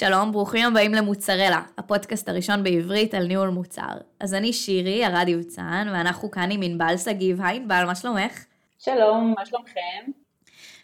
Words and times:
שלום, 0.00 0.32
ברוכים 0.32 0.66
הבאים 0.66 0.94
למוצרלה, 0.94 1.62
הפודקאסט 1.78 2.28
הראשון 2.28 2.62
בעברית 2.62 3.14
על 3.14 3.26
ניהול 3.26 3.48
מוצר. 3.48 3.92
אז 4.20 4.34
אני 4.34 4.52
שירי, 4.52 5.06
ארד 5.06 5.28
יבצן, 5.28 5.88
ואנחנו 5.92 6.30
כאן 6.30 6.50
עם 6.50 6.62
ענבל 6.62 6.96
שגיב. 6.96 7.40
היי 7.42 7.56
ענבל, 7.56 7.84
מה 7.86 7.94
שלומך? 7.94 8.44
שלום, 8.78 9.34
מה 9.38 9.46
שלומכם? 9.46 10.10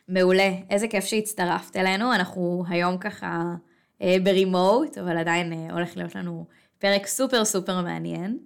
מעולה, 0.08 0.50
איזה 0.70 0.88
כיף 0.88 1.04
שהצטרפת 1.04 1.76
אלינו, 1.76 2.14
אנחנו 2.14 2.64
היום 2.68 2.98
ככה 2.98 3.54
אה, 4.02 4.16
ברימוט, 4.22 4.98
אבל 4.98 5.18
עדיין 5.18 5.52
אה, 5.52 5.72
הולך 5.72 5.96
להיות 5.96 6.14
לנו 6.14 6.46
פרק 6.78 7.06
סופר 7.06 7.44
סופר 7.44 7.80
מעניין. 7.80 8.38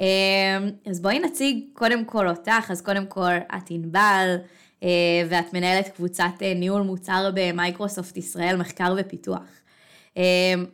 אה, 0.00 0.58
אז 0.90 1.00
בואי 1.00 1.18
נציג 1.18 1.64
קודם 1.72 2.04
כל 2.04 2.28
אותך, 2.28 2.70
אז 2.70 2.82
קודם 2.82 3.06
כל 3.06 3.36
את 3.56 3.70
ענבל, 3.70 4.36
אה, 4.82 4.88
ואת 5.28 5.54
מנהלת 5.54 5.88
קבוצת 5.88 6.42
אה, 6.42 6.54
ניהול 6.54 6.82
מוצר 6.82 7.30
במייקרוסופט 7.34 8.16
ישראל, 8.16 8.56
מחקר 8.56 8.94
ופיתוח. 8.98 9.65
אה, 10.16 10.22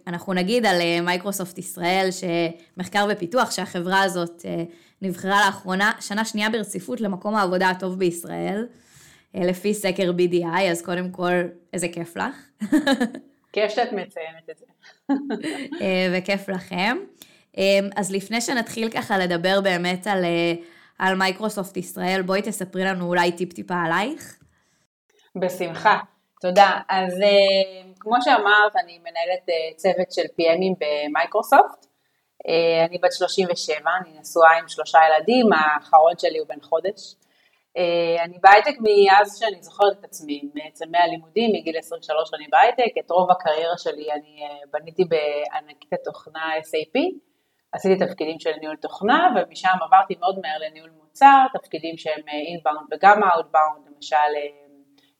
אנחנו 0.06 0.32
נגיד 0.32 0.66
על 0.66 0.76
מייקרוסופט 1.02 1.58
ישראל, 1.58 2.08
שמחקר 2.10 3.06
ופיתוח, 3.10 3.50
שהחברה 3.50 4.02
הזאת 4.02 4.44
נבחרה 5.02 5.46
לאחרונה, 5.46 5.92
שנה 6.00 6.24
שנייה 6.24 6.50
ברציפות 6.50 7.00
למקום 7.00 7.34
העבודה 7.34 7.70
הטוב 7.70 7.98
בישראל, 7.98 8.66
לפי 9.34 9.74
סקר 9.74 10.12
BDI, 10.18 10.60
אז 10.70 10.82
קודם 10.82 11.10
כל, 11.10 11.32
איזה 11.72 11.88
כיף 11.88 12.16
לך. 12.16 12.36
כיף 13.52 13.72
שאת 13.72 13.92
מציינת 13.92 14.50
את 14.50 14.58
זה. 14.58 14.64
וכיף 16.12 16.48
לכם. 16.48 16.96
אז 17.96 18.12
לפני 18.12 18.40
שנתחיל 18.40 18.90
ככה 18.90 19.18
לדבר 19.18 19.60
באמת 19.60 20.06
על 20.06 20.24
על 21.02 21.14
מייקרוסופט 21.14 21.76
ישראל, 21.76 22.22
בואי 22.22 22.42
תספרי 22.42 22.84
לנו 22.84 23.06
אולי 23.06 23.32
טיפ-טיפה 23.32 23.74
עלייך. 23.74 24.38
בשמחה, 25.36 25.98
תודה. 26.40 26.80
אז 26.88 27.12
אה, 27.12 27.91
כמו 28.02 28.16
שאמרת, 28.24 28.76
אני 28.76 28.98
מנהלת 28.98 29.48
אה, 29.48 29.74
צוות 29.76 30.12
של 30.12 30.22
PM 30.22 30.48
ים 30.48 30.74
במייקרוסופט. 30.82 31.86
אה, 32.48 32.84
אני 32.84 32.98
בת 32.98 33.12
37, 33.12 33.90
אני 34.00 34.10
נשואה 34.20 34.58
עם 34.58 34.68
שלושה 34.68 34.98
ילדים, 35.06 35.46
האחרון 35.52 36.12
שלי 36.18 36.38
הוא 36.38 36.48
בן 36.48 36.60
חודש. 36.60 37.14
אני 38.24 38.38
בהייטק 38.40 38.76
מאז 38.80 39.38
שאני 39.38 39.62
זוכרת 39.62 39.92
את 40.00 40.04
עצמי, 40.04 40.50
בעצם 40.54 40.84
מהלימודים, 40.90 41.50
מגיל 41.54 41.78
23 41.78 42.34
אני 42.34 42.46
בהייטק, 42.50 42.92
את 42.98 43.10
רוב 43.10 43.30
הקריירה 43.30 43.78
שלי 43.78 44.12
אני 44.12 44.40
בניתי 44.72 45.02
בענקית 45.04 45.92
התוכנה 45.92 46.50
SAP. 46.58 46.96
עשיתי 47.72 48.06
תפקידים 48.06 48.40
של 48.40 48.50
ניהול 48.60 48.76
תוכנה 48.76 49.34
ומשם 49.36 49.76
עברתי 49.82 50.14
מאוד 50.20 50.38
מהר 50.42 50.58
לניהול 50.58 50.90
מוצר, 51.02 51.46
תפקידים 51.52 51.96
שהם 51.96 52.22
inbound 52.48 52.86
וגם 52.92 53.22
outbound, 53.24 53.86
למשל 53.94 54.32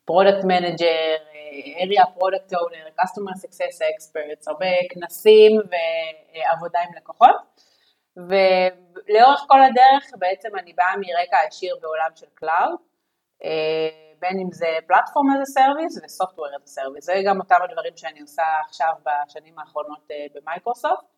product 0.05 0.43
manager, 0.43 1.15
area 1.81 2.05
product 2.05 2.53
owner, 2.53 2.87
customer 3.01 3.35
success 3.43 3.77
experts, 3.91 4.43
הרבה 4.47 4.65
כנסים 4.89 5.51
ועבודה 5.71 6.79
עם 6.79 6.95
לקוחות 6.97 7.35
ולאורך 8.17 9.45
כל 9.47 9.61
הדרך 9.61 10.11
בעצם 10.19 10.49
אני 10.59 10.73
באה 10.73 10.93
מרקע 10.97 11.37
עשיר 11.47 11.75
בעולם 11.81 12.09
של 12.15 12.27
cloud, 12.33 12.79
בין 14.19 14.39
אם 14.43 14.51
זה 14.51 14.67
platform 14.87 15.19
as 15.19 15.27
a 15.29 15.59
service 15.59 16.05
ו 16.05 16.09
software 16.09 16.39
as 16.39 16.47
a 16.47 16.69
service, 16.69 17.01
זה 17.01 17.13
גם 17.25 17.39
אותם 17.39 17.55
הדברים 17.69 17.97
שאני 17.97 18.21
עושה 18.21 18.43
עכשיו 18.65 18.93
בשנים 19.05 19.59
האחרונות 19.59 20.07
במייקרוסופט. 20.35 21.13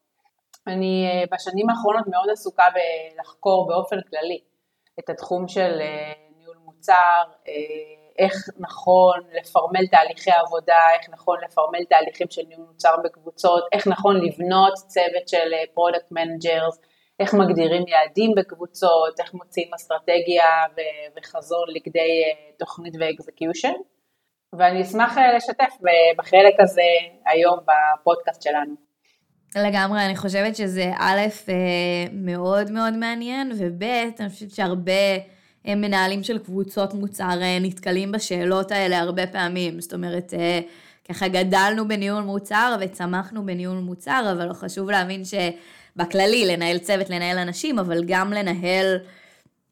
אני 0.67 1.05
אה, 1.07 1.23
בשנים 1.31 1.69
האחרונות 1.69 2.07
מאוד 2.07 2.29
עסוקה 2.31 2.63
בלחקור 2.75 3.67
באופן 3.67 3.95
כללי 4.09 4.39
את 4.99 5.09
התחום 5.09 5.47
של 5.47 5.81
אה, 5.81 6.13
ניהול 6.37 6.57
מוצר, 6.57 7.23
אה, 7.47 8.04
איך 8.19 8.33
נכון 8.59 9.19
לפרמל 9.33 9.87
תהליכי 9.91 10.31
עבודה, 10.31 10.81
איך 10.99 11.09
נכון 11.09 11.37
לפרמל 11.43 11.85
תהליכים 11.89 12.27
של 12.29 12.41
ניהול 12.47 12.65
מוצר 12.67 12.95
בקבוצות, 13.03 13.63
איך 13.73 13.87
נכון 13.87 14.15
לבנות 14.25 14.73
צוות 14.73 15.27
של 15.27 15.51
product 15.73 16.11
managers, 16.11 16.79
איך 17.19 17.33
מגדירים 17.33 17.87
יעדים 17.87 18.31
בקבוצות, 18.37 19.19
איך 19.19 19.33
מוציאים 19.33 19.73
אסטרטגיה 19.75 20.45
וחזון 21.17 21.65
לכדי 21.75 22.23
תוכנית 22.59 22.93
ו 22.99 23.06
execution. 23.06 23.73
ואני 24.57 24.81
אשמח 24.81 25.17
לשתף 25.35 25.73
בחלק 26.17 26.53
הזה 26.59 26.81
היום 27.25 27.59
בפודקאסט 27.59 28.41
שלנו. 28.41 28.75
לגמרי, 29.55 30.05
אני 30.05 30.15
חושבת 30.15 30.55
שזה 30.55 30.91
א', 30.99 31.19
אה, 31.49 31.55
מאוד 32.11 32.71
מאוד 32.71 32.93
מעניין, 32.93 33.51
וב', 33.59 33.83
אני 34.19 34.29
חושבת 34.29 34.51
שהרבה 34.51 34.91
אה, 34.91 35.17
מנהלים 35.67 36.23
של 36.23 36.37
קבוצות 36.37 36.93
מוצר 36.93 37.41
אה, 37.41 37.57
נתקלים 37.61 38.11
בשאלות 38.11 38.71
האלה 38.71 38.99
הרבה 38.99 39.27
פעמים. 39.27 39.81
זאת 39.81 39.93
אומרת, 39.93 40.33
ככה 41.09 41.27
גדלנו 41.27 41.87
בניהול 41.87 42.23
מוצר 42.23 42.75
וצמחנו 42.81 43.45
בניהול 43.45 43.77
מוצר, 43.77 44.33
אבל 44.37 44.53
חשוב 44.53 44.91
להבין 44.91 45.23
שבכללי, 45.25 46.45
לנהל 46.45 46.77
צוות, 46.77 47.09
לנהל 47.09 47.37
אנשים, 47.37 47.79
אבל 47.79 48.03
גם 48.07 48.33
לנהל 48.33 48.97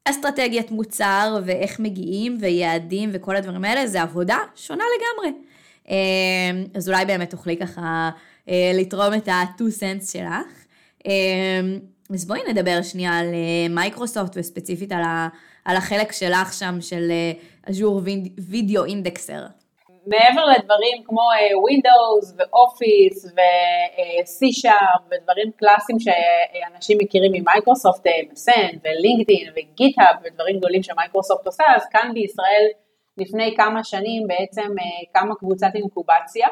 אסטרטגיית 0.04 0.70
מוצר 0.70 1.38
ואיך 1.44 1.80
מגיעים 1.80 2.38
ויעדים 2.40 3.10
וכל 3.12 3.36
הדברים 3.36 3.64
האלה, 3.64 3.86
זה 3.86 4.02
עבודה 4.02 4.38
שונה 4.56 4.84
לגמרי. 4.96 5.38
אז 6.74 6.88
אולי 6.88 7.04
באמת 7.04 7.30
תוכלי 7.30 7.56
ככה... 7.56 8.10
אה, 8.48 8.72
לתרום 8.74 9.14
את 9.14 9.28
ה-2 9.28 9.60
cents 9.60 10.12
שלך. 10.12 10.64
אה, 11.06 11.60
אז 12.14 12.26
בואי 12.26 12.40
נדבר 12.48 12.82
שנייה 12.82 13.18
על 13.18 13.26
מייקרוסופט 13.70 14.32
וספציפית 14.36 14.92
על, 14.92 15.02
ה, 15.02 15.28
על 15.64 15.76
החלק 15.76 16.12
שלך 16.12 16.52
שם 16.52 16.74
של 16.80 17.12
Azure 17.70 18.00
Video 18.50 18.84
Indexer. 18.84 19.42
מעבר 20.06 20.44
לדברים 20.44 21.02
כמו 21.04 21.22
Windows 21.68 22.34
ו 22.36 22.49
Office 22.49 23.24
ו-C-Sharp 23.24 25.02
ודברים 25.06 25.50
קלאסיים 25.56 25.98
שאנשים 25.98 26.98
מכירים 27.00 27.32
ממייקרוסופט, 27.32 28.06
MSN 28.06 28.78
ולינקדאין 28.84 29.52
וגיט-האב 29.56 30.16
ודברים 30.24 30.58
גדולים 30.58 30.82
שמייקרוסופט 30.82 31.46
עושה, 31.46 31.64
אז 31.76 31.88
כאן 31.92 32.10
בישראל 32.14 32.66
לפני 33.18 33.54
כמה 33.56 33.84
שנים 33.84 34.26
בעצם 34.26 34.68
קמה 35.12 35.34
קבוצת 35.34 35.70
אינקובציה 35.74 36.48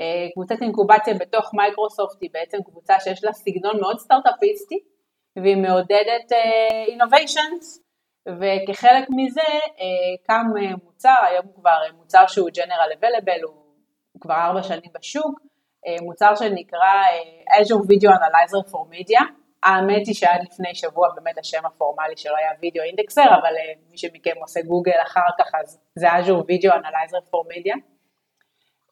אה, 0.00 0.28
קבוצת 0.34 0.62
אינקובציה 0.62 1.14
בתוך 1.14 1.54
מייקרוסופט 1.54 2.22
היא 2.22 2.30
בעצם 2.32 2.58
קבוצה 2.62 3.00
שיש 3.00 3.24
לה 3.24 3.32
סגנון 3.32 3.80
מאוד 3.80 3.98
סטארט-אפיסטי 3.98 4.78
והיא 5.36 5.56
מעודדת 5.56 6.32
innovations 6.88 7.78
אה, 7.78 7.81
וכחלק 8.28 9.08
מזה 9.10 9.40
אה, 9.80 10.24
קם 10.26 10.46
מוצר, 10.84 11.14
היום 11.30 11.46
הוא 11.46 11.54
כבר 11.54 11.78
מוצר 11.96 12.26
שהוא 12.26 12.50
General 12.50 12.98
Available, 12.98 13.46
הוא 14.12 14.20
כבר 14.20 14.34
ארבע 14.34 14.62
שנים 14.62 14.90
בשוק, 14.94 15.40
מוצר 16.02 16.34
שנקרא 16.34 16.92
Azure 17.50 17.84
Video 17.84 18.10
Analyzer 18.10 18.70
for 18.70 18.94
Media, 18.94 19.22
האמת 19.62 20.06
היא 20.06 20.14
שעד 20.14 20.40
לפני 20.42 20.74
שבוע 20.74 21.08
באמת 21.14 21.38
השם 21.38 21.66
הפורמלי 21.66 22.16
שלו 22.16 22.36
היה 22.36 22.50
Video 22.62 22.82
Indexer, 22.82 23.24
אבל 23.42 23.54
מי 23.90 23.98
שמכם 23.98 24.40
עושה 24.40 24.60
גוגל 24.62 25.02
אחר 25.02 25.30
כך 25.38 25.50
אז 25.60 25.80
זה 25.94 26.08
Azure 26.12 26.42
Video 26.42 26.72
Analyzer 26.72 27.22
for 27.30 27.54
Media. 27.54 27.76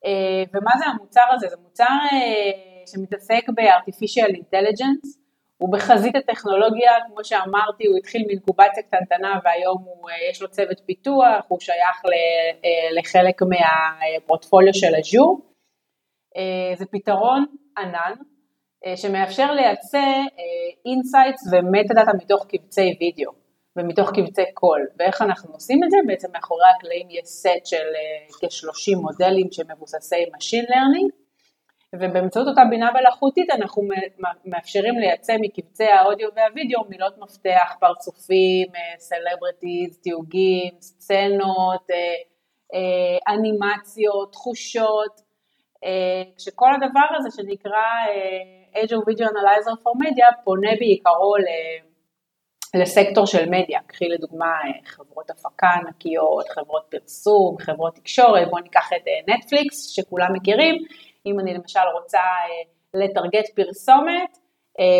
אה, 0.04 0.42
ומה 0.54 0.70
זה 0.78 0.84
המוצר 0.86 1.24
הזה? 1.34 1.48
זה 1.48 1.56
מוצר 1.62 1.84
אה, 1.84 2.86
שמתעסק 2.86 3.44
ב-artificial 3.56 4.30
intelligence, 4.36 5.19
הוא 5.60 5.72
בחזית 5.72 6.16
הטכנולוגיה, 6.16 6.90
כמו 7.06 7.24
שאמרתי, 7.24 7.86
הוא 7.86 7.98
התחיל 7.98 8.22
מאינקובציה 8.26 8.82
קטנטנה 8.82 9.38
והיום 9.44 9.82
הוא, 9.84 10.10
אה, 10.10 10.14
יש 10.30 10.42
לו 10.42 10.48
צוות 10.48 10.80
פיתוח, 10.86 11.44
הוא 11.48 11.60
שייך 11.60 12.02
לחלק 12.98 13.42
מהפורטפוליו 13.42 14.74
של 14.74 14.94
אג'ור. 14.94 15.40
זה 16.78 16.84
פתרון 16.86 17.44
ענן 17.78 18.12
שמאפשר 18.96 19.52
לייצא 19.52 20.04
insights 20.86 21.42
ו 21.52 21.94
metadata 21.94 22.12
מתוך 22.16 22.46
קבצי 22.46 22.96
וידאו. 23.00 23.32
ומתוך 23.76 24.10
קבצי 24.10 24.42
קול. 24.54 24.86
ואיך 24.98 25.22
אנחנו 25.22 25.52
עושים 25.52 25.84
את 25.84 25.90
זה? 25.90 25.96
בעצם 26.06 26.28
מאחורי 26.32 26.66
הקלעים 26.76 27.06
יש 27.10 27.24
סט 27.24 27.66
של 27.66 27.76
אה, 27.76 28.48
כ-30 28.48 28.96
מודלים 28.96 29.46
שמבוססי 29.52 30.16
Machine 30.16 30.68
Learning, 30.70 31.08
ובאמצעות 31.94 32.48
אותה 32.48 32.62
בינה 32.70 32.90
מלאכותית 32.92 33.50
אנחנו 33.50 33.82
מאפשרים 34.44 34.98
לייצא 34.98 35.32
מקבצי 35.40 35.84
האודיו 35.84 36.28
והווידאו 36.36 36.80
מילות 36.88 37.18
מפתח, 37.18 37.74
פרצופים, 37.80 38.66
סלבריטיז, 38.98 39.96
אה, 39.96 40.02
תיוגים, 40.02 40.72
סצנות, 40.80 41.90
אה, 42.74 43.34
אנימציות, 43.34 44.32
תחושות, 44.32 45.30
כשכל 46.36 46.66
הדבר 46.74 47.16
הזה 47.18 47.28
שנקרא 47.36 47.82
Azure 48.74 49.04
Video 49.08 49.26
Analyzer 49.26 49.76
for 49.82 50.04
Media 50.04 50.44
פונה 50.44 50.70
בעיקרו 50.78 51.34
לסקטור 52.74 53.26
של 53.26 53.48
מדיה, 53.48 53.80
קחי 53.86 54.08
לדוגמה 54.08 54.46
אה, 54.46 54.80
חברות 54.84 55.30
הפקה 55.30 55.68
ענקיות, 55.68 56.48
חברות 56.48 56.82
פרסום, 56.90 57.56
חברות 57.60 57.94
תקשורת, 57.94 58.48
בואו 58.50 58.62
ניקח 58.62 58.90
את 58.96 59.28
נטפליקס 59.28 59.86
אה, 59.86 60.04
שכולם 60.04 60.28
מכירים, 60.32 60.74
אם 61.26 61.40
אני 61.40 61.54
למשל 61.54 61.86
רוצה 61.94 62.18
אה, 62.18 62.62
לטרגט 62.94 63.48
פרסומת 63.56 64.38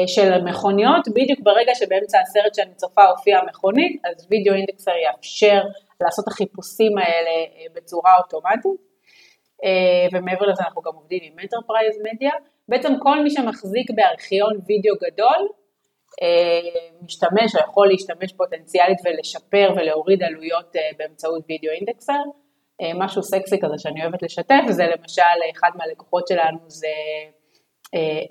של 0.06 0.44
מכוניות, 0.44 1.08
בדיוק 1.08 1.40
ברגע 1.42 1.74
שבאמצע 1.74 2.18
הסרט 2.20 2.54
שאני 2.54 2.74
צופה 2.74 3.04
הופיעה 3.04 3.44
מכונית, 3.44 4.00
אז 4.04 4.26
וידאו 4.30 4.54
אינדקסר 4.54 4.90
יאפשר 5.06 5.60
לעשות 6.00 6.24
את 6.24 6.32
החיפושים 6.32 6.98
האלה 6.98 7.30
בצורה 7.74 8.10
אוטומטית. 8.18 8.80
ומעבר 10.12 10.46
לזה 10.46 10.62
אנחנו 10.62 10.82
גם 10.82 10.92
עובדים 10.94 11.20
עם 11.22 11.38
Enterprise 11.38 11.96
Media. 12.06 12.34
בעצם 12.68 12.92
כל 13.02 13.22
מי 13.22 13.30
שמחזיק 13.30 13.90
בארכיון 13.90 14.52
וידאו 14.66 14.94
גדול, 15.02 15.48
משתמש 17.02 17.56
או 17.56 17.60
יכול 17.60 17.88
להשתמש 17.88 18.32
פוטנציאלית 18.32 18.98
ולשפר 19.04 19.72
ולהוריד 19.76 20.22
עלויות 20.22 20.72
באמצעות 20.98 21.44
וידאו 21.48 21.72
אינדקסר. 21.72 22.22
משהו 22.94 23.22
סקסי 23.22 23.56
כזה 23.62 23.74
שאני 23.78 24.02
אוהבת 24.02 24.22
לשתף, 24.22 24.62
זה 24.68 24.84
למשל 24.96 25.22
אחד 25.52 25.70
מהלקוחות 25.74 26.28
שלנו 26.28 26.58
זה 26.66 26.86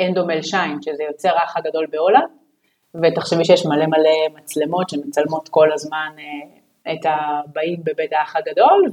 אנדומל 0.07 0.41
שיין, 0.41 0.81
שזה 0.81 1.03
יוצר 1.03 1.37
האח 1.37 1.57
הגדול 1.57 1.87
בהולנד, 1.91 2.29
ותחשבי 2.95 3.45
שיש 3.45 3.65
מלא 3.65 3.85
מלא 3.85 4.39
מצלמות 4.41 4.89
שמצלמות 4.89 5.49
כל 5.49 5.71
הזמן 5.73 6.15
אה, 6.19 6.93
את 6.93 7.05
הבאים 7.05 7.83
בבית 7.83 8.13
האח 8.13 8.35
הגדול, 8.35 8.83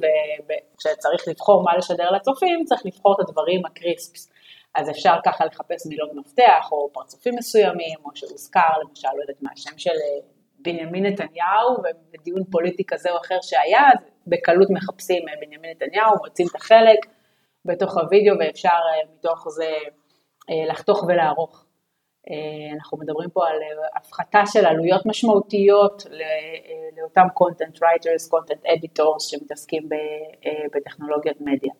וכשצריך 0.44 1.28
לבחור 1.28 1.62
מה 1.62 1.76
לשדר 1.76 2.10
לצופים, 2.10 2.64
צריך 2.64 2.86
לבחור 2.86 3.14
את 3.14 3.28
הדברים 3.28 3.66
הקריספס. 3.66 4.32
אז 4.74 4.90
אפשר 4.90 5.14
ככה 5.24 5.44
לחפש 5.44 5.86
מילות 5.86 6.10
מפתח, 6.14 6.68
או 6.72 6.90
פרצופים 6.92 7.34
מסוימים, 7.38 7.98
או 8.04 8.10
שהוזכר, 8.14 8.72
למשל, 8.88 9.08
לא 9.16 9.22
יודעת 9.22 9.42
מה, 9.42 9.50
השם 9.54 9.78
של 9.78 9.90
אה, 9.90 10.35
בנימין 10.66 11.06
נתניהו, 11.06 11.76
ובדיון 11.78 12.44
פוליטי 12.50 12.84
כזה 12.88 13.10
או 13.10 13.16
אחר 13.16 13.38
שהיה, 13.42 13.80
אז 13.94 13.98
בקלות 14.26 14.68
מחפשים 14.70 15.28
אה, 15.28 15.34
בנימין 15.40 15.70
נתניהו, 15.70 16.10
מוצאים 16.24 16.48
את 16.50 16.54
החלק 16.54 16.98
בתוך 17.64 17.96
הוידאו, 17.96 18.34
ואפשר 18.40 18.78
מתוך 19.18 19.48
זה 19.48 19.70
לחתוך 20.68 21.04
ולערוך. 21.08 21.66
אה, 22.30 22.74
אנחנו 22.74 22.98
מדברים 22.98 23.30
פה 23.30 23.48
על 23.48 23.54
אה, 23.54 23.88
הפחתה 23.96 24.42
של 24.46 24.66
עלויות 24.66 25.06
משמעותיות 25.06 26.06
אה, 26.06 26.16
לאותם 26.98 27.26
content 27.38 27.76
writers, 27.76 28.30
content 28.30 28.66
editors 28.66 29.20
שמתעסקים 29.20 29.88
בטכנולוגיית 30.74 31.40
מדיה. 31.40 31.72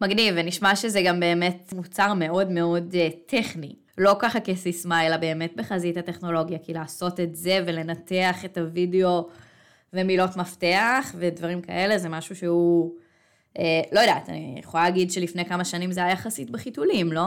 מגניב, 0.00 0.34
ונשמע 0.36 0.76
שזה 0.76 1.00
גם 1.06 1.20
באמת 1.20 1.72
מוצר 1.72 2.14
מאוד 2.14 2.50
מאוד 2.50 2.94
טכני. 3.26 3.74
לא 3.98 4.16
ככה 4.18 4.40
כסיסמה, 4.40 5.06
אלא 5.06 5.16
באמת 5.16 5.56
בחזית 5.56 5.96
הטכנולוגיה, 5.96 6.58
כי 6.58 6.72
לעשות 6.72 7.20
את 7.20 7.36
זה 7.36 7.58
ולנתח 7.66 8.44
את 8.44 8.58
הוידאו 8.58 9.28
ומילות 9.92 10.36
מפתח 10.36 11.14
ודברים 11.18 11.62
כאלה, 11.62 11.98
זה 11.98 12.08
משהו 12.08 12.36
שהוא, 12.36 12.94
אה, 13.58 13.80
לא 13.92 14.00
יודעת, 14.00 14.28
אני 14.28 14.56
יכולה 14.58 14.84
להגיד 14.84 15.10
שלפני 15.10 15.44
כמה 15.44 15.64
שנים 15.64 15.92
זה 15.92 16.00
היה 16.04 16.12
יחסית 16.12 16.50
בחיתולים, 16.50 17.12
לא? 17.12 17.26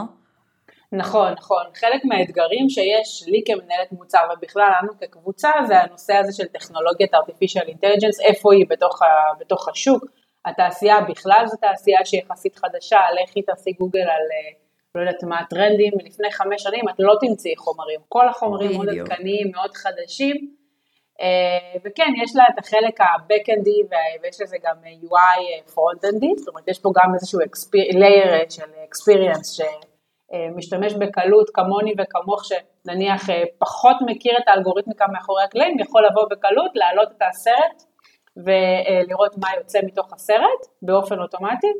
נכון, 0.92 1.32
נכון. 1.32 1.64
חלק 1.74 2.04
מהאתגרים 2.04 2.68
שיש 2.68 3.24
לי 3.26 3.42
כמנהלת 3.46 3.92
מוצר 3.92 4.18
ובכלל 4.36 4.70
לנו 4.82 4.92
כקבוצה 5.00 5.50
זה 5.66 5.80
הנושא 5.80 6.14
הזה 6.14 6.32
של 6.32 6.46
טכנולוגיית 6.46 7.14
artificial 7.14 7.68
intelligence, 7.68 8.24
איפה 8.24 8.54
היא 8.54 8.66
בתוך, 8.68 9.02
ה, 9.02 9.06
בתוך 9.40 9.68
השוק. 9.68 10.04
התעשייה 10.44 11.00
בכלל 11.00 11.44
זו 11.46 11.56
תעשייה 11.56 12.04
שהיא 12.04 12.20
יחסית 12.20 12.56
חדשה, 12.56 12.98
לכי 13.22 13.42
תעשי 13.42 13.72
גוגל 13.72 14.00
על 14.00 14.08
אה, 14.08 14.61
לא 14.94 15.00
יודעת 15.00 15.22
מה 15.22 15.40
הטרנדים, 15.40 15.92
לפני 16.04 16.32
חמש 16.32 16.62
שנים 16.62 16.88
את 16.88 16.94
לא 16.98 17.14
תמצאי 17.20 17.56
חומרים, 17.56 18.00
כל 18.08 18.28
החומרים 18.28 18.72
מאוד 18.72 18.88
עדכניים, 18.88 19.50
מאוד 19.54 19.70
חדשים, 19.74 20.36
אה, 21.20 21.80
וכן, 21.84 22.12
יש 22.22 22.36
לה 22.36 22.44
את 22.54 22.58
החלק 22.58 23.00
ה-Backendי 23.00 23.96
ויש 24.22 24.40
לזה 24.40 24.56
גם 24.62 24.76
UI 25.02 25.70
front-endי, 25.70 26.38
זאת 26.38 26.48
אומרת 26.48 26.68
יש 26.68 26.78
פה 26.78 26.90
גם 26.96 27.14
איזשהו 27.14 27.40
layer 28.00 28.50
של 28.50 28.62
experience 28.62 29.64
אה, 30.32 30.48
משתמש 30.56 30.94
בקלות 30.94 31.50
כמוני 31.54 31.92
וכמוך 31.98 32.42
שנניח 32.44 33.30
אה, 33.30 33.42
פחות 33.58 33.96
מכיר 34.06 34.38
את 34.38 34.48
האלגוריתמיקה 34.48 35.04
מאחורי 35.12 35.44
הקלעים, 35.44 35.78
יכול 35.78 36.02
לבוא 36.06 36.24
בקלות, 36.30 36.70
להעלות 36.74 37.08
את 37.16 37.22
הסרט 37.30 37.82
ולראות 38.36 39.38
מה 39.38 39.48
יוצא 39.58 39.78
מתוך 39.86 40.12
הסרט 40.12 40.66
באופן 40.82 41.18
אוטומטי. 41.18 41.72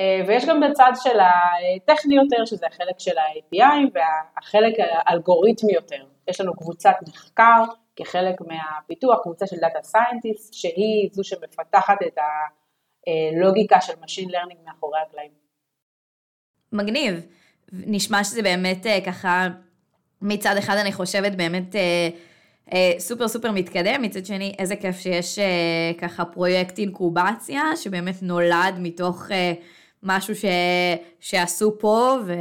אה, 0.00 0.20
ויש 0.26 0.44
גם 0.44 0.60
בצד 0.60 0.92
של 0.94 1.18
הטכני 1.20 2.14
יותר, 2.16 2.44
שזה 2.44 2.66
החלק 2.66 2.98
של 2.98 3.18
ה-API 3.18 3.90
והחלק 3.94 4.74
האלגוריתמי 4.78 5.72
יותר. 5.72 6.04
יש 6.28 6.40
לנו 6.40 6.56
קבוצת 6.56 6.94
מחקר 7.08 7.64
כחלק 7.96 8.40
מהפיתוח, 8.40 9.18
קבוצה 9.22 9.46
של 9.46 9.56
data 9.56 9.82
scientist, 9.82 10.54
שהיא 10.54 11.08
זו 11.12 11.24
שמפתחת 11.24 11.98
את 12.06 12.18
הלוגיקה 13.06 13.80
של 13.80 13.92
Machine 13.92 14.30
Learning 14.30 14.66
מאחורי 14.66 14.98
הקלעים. 15.08 15.30
מגניב. 16.72 17.26
נשמע 17.72 18.24
שזה 18.24 18.42
באמת 18.42 18.86
אה, 18.86 18.98
ככה, 19.06 19.48
מצד 20.22 20.56
אחד 20.56 20.76
אני 20.76 20.92
חושבת 20.92 21.32
באמת 21.32 21.76
אה, 21.76 22.92
סופר 22.98 23.28
סופר 23.28 23.50
מתקדם, 23.50 24.02
מצד 24.02 24.26
שני 24.26 24.54
איזה 24.58 24.76
כיף 24.76 24.98
שיש 24.98 25.38
ככה 25.98 26.24
פרויקט 26.24 26.78
אינקובציה, 26.78 27.62
שבאמת 27.76 28.22
נולד 28.22 28.74
מתוך 28.78 29.30
משהו 30.02 30.34
ש, 30.34 30.44
שעשו 31.20 31.78
פה 31.78 32.16
ו, 32.26 32.32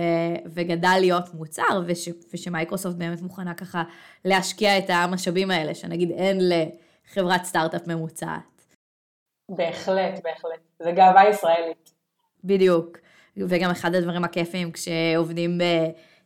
וגדל 0.45 0.97
להיות 0.99 1.33
מוצר, 1.33 1.81
וש, 1.85 2.09
ושמייקרוסופט 2.33 2.95
באמת 2.95 3.21
מוכנה 3.21 3.53
ככה 3.53 3.83
להשקיע 4.25 4.77
את 4.77 4.85
המשאבים 4.89 5.51
האלה, 5.51 5.75
שנגיד 5.75 6.11
אין 6.11 6.37
לחברת 6.41 7.43
סטארט-אפ 7.43 7.87
ממוצעת. 7.87 8.65
בהחלט, 9.49 10.23
בהחלט. 10.23 10.59
זה 10.79 10.91
גאווה 10.91 11.29
ישראלית. 11.29 11.93
בדיוק. 12.43 12.97
וגם 13.37 13.69
אחד 13.69 13.95
הדברים 13.95 14.23
הכיפים 14.23 14.71
כשעובדים 14.71 15.57
ב, 15.57 15.63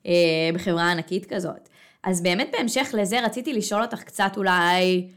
אה, 0.06 0.50
בחברה 0.54 0.92
ענקית 0.92 1.34
כזאת. 1.34 1.70
אז 2.04 2.24
באמת 2.24 2.50
בהמשך 2.52 2.90
לזה 2.94 3.26
רציתי 3.26 3.54
לשאול 3.54 3.82
אותך 3.82 4.04
קצת 4.04 4.32
אולי 4.38 5.08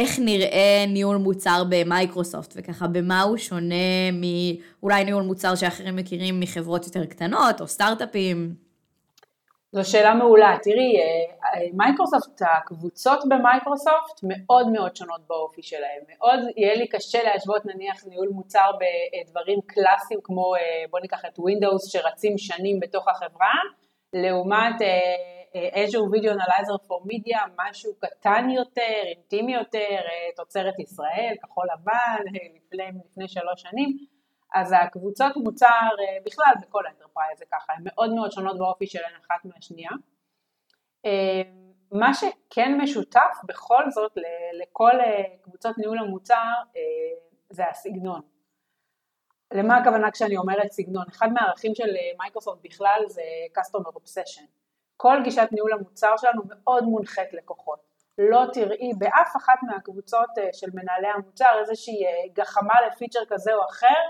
איך 0.00 0.18
נראה 0.18 0.84
ניהול 0.88 1.16
מוצר 1.16 1.62
במייקרוסופט, 1.70 2.54
וככה 2.56 2.86
במה 2.86 3.22
הוא 3.22 3.36
שונה 3.36 4.10
מאולי 4.12 5.04
ניהול 5.04 5.22
מוצר 5.22 5.54
שאחרים 5.54 5.96
מכירים 5.96 6.40
מחברות 6.40 6.86
יותר 6.86 7.06
קטנות 7.06 7.60
או 7.60 7.66
סטארט-אפים. 7.66 8.54
זו 9.72 9.90
שאלה 9.90 10.14
מעולה. 10.14 10.56
תראי, 10.62 10.96
אה, 10.96 11.04
אה, 11.44 11.66
מייקרוסופט, 11.72 12.42
הקבוצות 12.42 13.18
במייקרוסופט 13.28 14.20
מאוד 14.22 14.68
מאוד 14.68 14.96
שונות 14.96 15.20
באופי 15.28 15.62
שלהם. 15.62 16.02
מאוד 16.08 16.38
יהיה 16.56 16.74
לי 16.74 16.88
קשה 16.88 17.22
להשוות 17.22 17.66
נניח 17.66 18.04
ניהול 18.06 18.28
מוצר 18.28 18.70
בדברים 18.80 19.58
קלאסיים 19.66 20.20
כמו 20.24 20.54
אה, 20.54 20.60
בוא 20.90 21.00
ניקח 21.00 21.24
את 21.24 21.38
Windows 21.38 21.90
שרצים 21.92 22.38
שנים 22.38 22.80
בתוך 22.80 23.08
החברה, 23.08 23.54
לעומת 24.12 24.74
Azure 25.54 26.08
Video 26.12 26.32
Analyzer 26.32 26.78
for 26.86 27.00
Media, 27.10 27.38
משהו 27.58 27.92
קטן 28.00 28.50
יותר, 28.50 29.02
אינטימי 29.16 29.54
יותר, 29.54 29.98
תוצרת 30.36 30.78
ישראל, 30.78 31.34
כחול 31.42 31.66
לבן, 31.72 32.24
לפני, 32.56 33.00
לפני 33.04 33.28
שלוש 33.28 33.62
שנים. 33.62 34.06
אז 34.54 34.74
הקבוצות 34.82 35.36
מוצר 35.36 35.66
אה, 36.00 36.18
בכלל 36.24 36.52
בכל 36.62 36.86
ה 36.86 36.91
enterprise 36.91 37.38
זה 37.38 37.44
ככה, 37.52 37.72
הן 37.72 37.82
מאוד 37.84 38.14
מאוד 38.14 38.32
שונות 38.32 38.58
באופי 38.58 38.86
שלהן 38.86 39.12
אחת 39.20 39.44
מהשנייה. 39.44 39.90
אה, 41.06 41.42
מה 41.92 42.14
שכן 42.14 42.78
משותף 42.82 43.40
בכל 43.44 43.90
זאת 43.90 44.12
לכל 44.62 45.00
אה, 45.00 45.22
קבוצות 45.42 45.78
ניהול 45.78 45.98
המוצר 45.98 46.52
זה 47.50 47.68
הסגנון. 47.68 48.20
למה 49.54 49.76
הכוונה 49.76 50.10
כשאני 50.10 50.36
אומרת 50.36 50.72
סגנון? 50.72 51.04
אחד 51.08 51.28
מהערכים 51.32 51.74
של 51.74 51.88
מייקרוסופט 52.18 52.58
בכלל 52.62 53.02
זה 53.08 53.22
Customer 53.58 53.92
Obsession. 53.94 54.59
כל 55.02 55.16
גישת 55.24 55.48
ניהול 55.52 55.72
המוצר 55.72 56.16
שלנו 56.16 56.42
מאוד 56.46 56.84
מונחית 56.84 57.32
לקוחות. 57.32 57.78
לא 58.18 58.44
תראי 58.52 58.90
באף 58.98 59.36
אחת 59.36 59.58
מהקבוצות 59.62 60.28
של 60.52 60.66
מנהלי 60.74 61.08
המוצר 61.14 61.50
איזושהי 61.60 61.94
גחמה 62.32 62.74
לפיצ'ר 62.86 63.20
כזה 63.28 63.54
או 63.54 63.60
אחר 63.70 64.00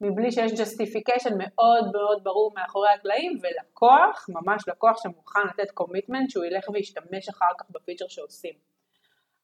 מבלי 0.00 0.32
שיש 0.32 0.52
justification 0.52 1.32
מאוד 1.38 1.92
מאוד 1.92 2.24
ברור 2.24 2.52
מאחורי 2.54 2.88
הקלעים, 2.94 3.38
ולקוח, 3.42 4.26
ממש 4.28 4.68
לקוח 4.68 5.02
שמוכן 5.02 5.40
לתת 5.48 5.70
commitment 5.70 6.30
שהוא 6.30 6.44
ילך 6.44 6.68
וישתמש 6.72 7.28
אחר 7.28 7.52
כך 7.58 7.70
בפיצ'ר 7.70 8.08
שעושים. 8.08 8.54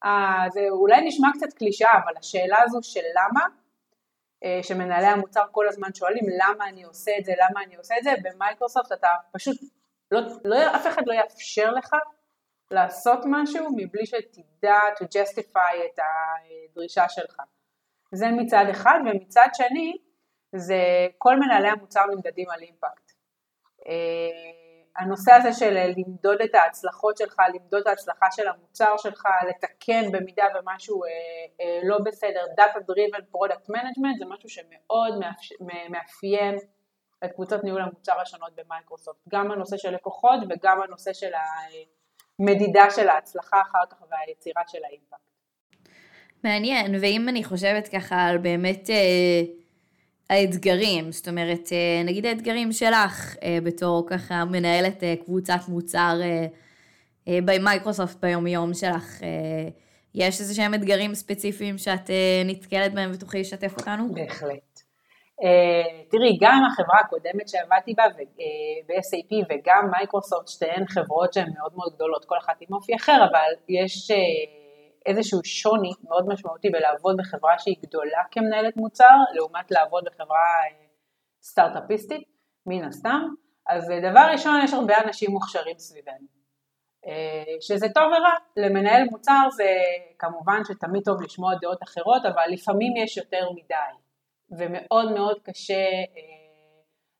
אה, 0.05 0.45
זה 0.53 0.61
אולי 0.69 1.07
נשמע 1.07 1.27
קצת 1.33 1.53
קלישאה, 1.53 1.93
אבל 2.03 2.13
השאלה 2.19 2.57
הזו 2.61 2.79
של 2.81 3.05
למה, 3.15 3.45
אה, 4.43 4.59
שמנהלי 4.63 5.07
המוצר 5.07 5.43
כל 5.51 5.67
הזמן 5.67 5.93
שואלים 5.93 6.25
למה 6.29 6.69
אני 6.69 6.83
עושה 6.83 7.11
את 7.19 7.25
זה, 7.25 7.33
למה 7.37 7.63
אני 7.63 7.75
עושה 7.75 7.95
את 7.97 8.03
זה, 8.03 8.11
במייקרוסופט 8.23 8.91
אתה 8.91 9.09
פשוט, 9.31 9.57
לא, 10.13 10.21
לא, 10.45 10.75
אף 10.75 10.87
אחד 10.87 11.01
לא 11.05 11.13
יאפשר 11.13 11.71
לך 11.71 11.95
לעשות 12.71 13.19
משהו 13.25 13.67
מבלי 13.77 14.05
שתדע 14.05 14.79
to 14.99 15.03
justify 15.03 15.75
את 15.85 15.99
הדרישה 15.99 17.09
שלך. 17.09 17.35
זה 18.11 18.25
מצד 18.31 18.65
אחד, 18.71 18.99
ומצד 19.05 19.47
שני, 19.53 19.97
זה 20.55 21.07
כל 21.17 21.35
מנהלי 21.39 21.69
המוצר 21.69 22.01
נמדדים 22.15 22.49
על 22.49 22.61
אימפקט. 22.61 23.11
אה, 23.87 24.63
הנושא 24.97 25.31
הזה 25.33 25.53
של 25.53 25.77
למדוד 25.97 26.41
את 26.41 26.55
ההצלחות 26.55 27.17
שלך, 27.17 27.35
למדוד 27.53 27.81
את 27.81 27.87
ההצלחה 27.87 28.25
של 28.31 28.47
המוצר 28.47 28.97
שלך, 28.97 29.27
לתקן 29.49 30.11
במידה 30.11 30.45
ומשהו 30.55 31.03
אה, 31.03 31.09
אה, 31.61 31.79
לא 31.83 31.97
בסדר, 32.05 32.45
Data 32.59 32.77
Driven 32.77 33.35
Product 33.35 33.69
Management 33.69 34.17
זה 34.19 34.25
משהו 34.25 34.49
שמאוד 34.49 35.19
מאפיין 35.89 36.55
את 37.25 37.31
קבוצות 37.31 37.63
ניהול 37.63 37.81
המוצר 37.81 38.21
השונות 38.21 38.51
במייקרוסופט, 38.55 39.19
גם 39.29 39.51
הנושא 39.51 39.77
של 39.77 39.95
לקוחות 39.95 40.39
וגם 40.49 40.81
הנושא 40.81 41.13
של 41.13 41.31
המדידה 42.39 42.85
של 42.95 43.09
ההצלחה 43.09 43.61
אחר 43.61 43.85
כך 43.89 43.97
והיצירה 44.11 44.61
של 44.67 44.79
האימפקט. 44.85 45.19
מעניין, 46.43 46.95
ואם 47.01 47.29
אני 47.29 47.43
חושבת 47.43 47.87
ככה 47.87 48.15
על 48.15 48.37
באמת 48.37 48.89
אה... 48.89 49.41
האתגרים, 50.29 51.11
זאת 51.11 51.27
אומרת, 51.27 51.69
אה, 51.71 52.03
נגיד 52.05 52.25
האתגרים 52.25 52.71
שלך 52.71 53.35
אה, 53.43 53.57
בתור 53.63 54.05
ככה 54.07 54.45
מנהלת 54.45 55.03
אה, 55.03 55.15
קבוצת 55.25 55.59
מוצר 55.67 56.21
במייקרוסופט 57.27 58.17
ביום-יום 58.21 58.73
שלך, 58.73 59.21
יש 60.15 60.41
איזה 60.41 60.55
שהם 60.55 60.73
אתגרים 60.73 61.15
ספציפיים 61.15 61.77
שאת 61.77 62.09
נתקלת 62.45 62.93
בהם 62.93 63.11
ותוכלי 63.13 63.41
לשתף 63.41 63.73
אותנו? 63.77 64.13
בהחלט. 64.13 64.72
תראי, 66.11 66.37
גם 66.41 66.61
החברה 66.67 66.99
הקודמת 67.05 67.47
שעבדתי 67.47 67.93
בה, 67.93 68.03
ב-SAP 68.87 69.31
וגם 69.49 69.89
מייקרוסופט, 69.91 70.47
שתיהן 70.47 70.85
חברות 70.87 71.33
שהן 71.33 71.51
מאוד 71.57 71.71
מאוד 71.75 71.93
גדולות, 71.95 72.25
כל 72.25 72.37
אחת 72.37 72.57
עם 72.61 72.73
אופי 72.73 72.95
אחר, 72.95 73.17
אבל 73.31 73.49
יש 73.69 74.11
איזשהו 75.05 75.39
שוני 75.43 75.91
מאוד 76.03 76.25
משמעותי 76.27 76.69
בלעבוד 76.69 77.15
בחברה 77.17 77.59
שהיא 77.59 77.75
גדולה 77.85 78.21
כמנהלת 78.31 78.77
מוצר, 78.77 79.17
לעומת 79.35 79.71
לעבוד 79.71 80.03
בחברה 80.05 80.37
אה, 80.37 80.85
סטארט-אפיסטית, 81.43 82.23
מן 82.65 82.83
הסתם. 82.83 83.21
אז 83.69 83.91
אה, 83.91 83.99
דבר 84.11 84.25
ראשון, 84.31 84.53
יש 84.63 84.73
הרבה 84.73 84.93
אנשים 85.05 85.31
מוכשרים 85.31 85.77
סביבנו. 85.77 86.27
אה, 87.07 87.53
שזה 87.61 87.87
טוב 87.95 88.03
ורע, 88.03 88.35
למנהל 88.57 89.03
מוצר 89.11 89.47
זה 89.57 89.69
כמובן 90.19 90.59
שתמיד 90.67 91.03
טוב 91.05 91.21
לשמוע 91.21 91.51
דעות 91.61 91.83
אחרות, 91.83 92.21
אבל 92.25 92.43
לפעמים 92.53 92.97
יש 93.03 93.17
יותר 93.17 93.49
מדי, 93.51 93.93
ומאוד 94.57 95.11
מאוד 95.11 95.37
קשה 95.43 95.85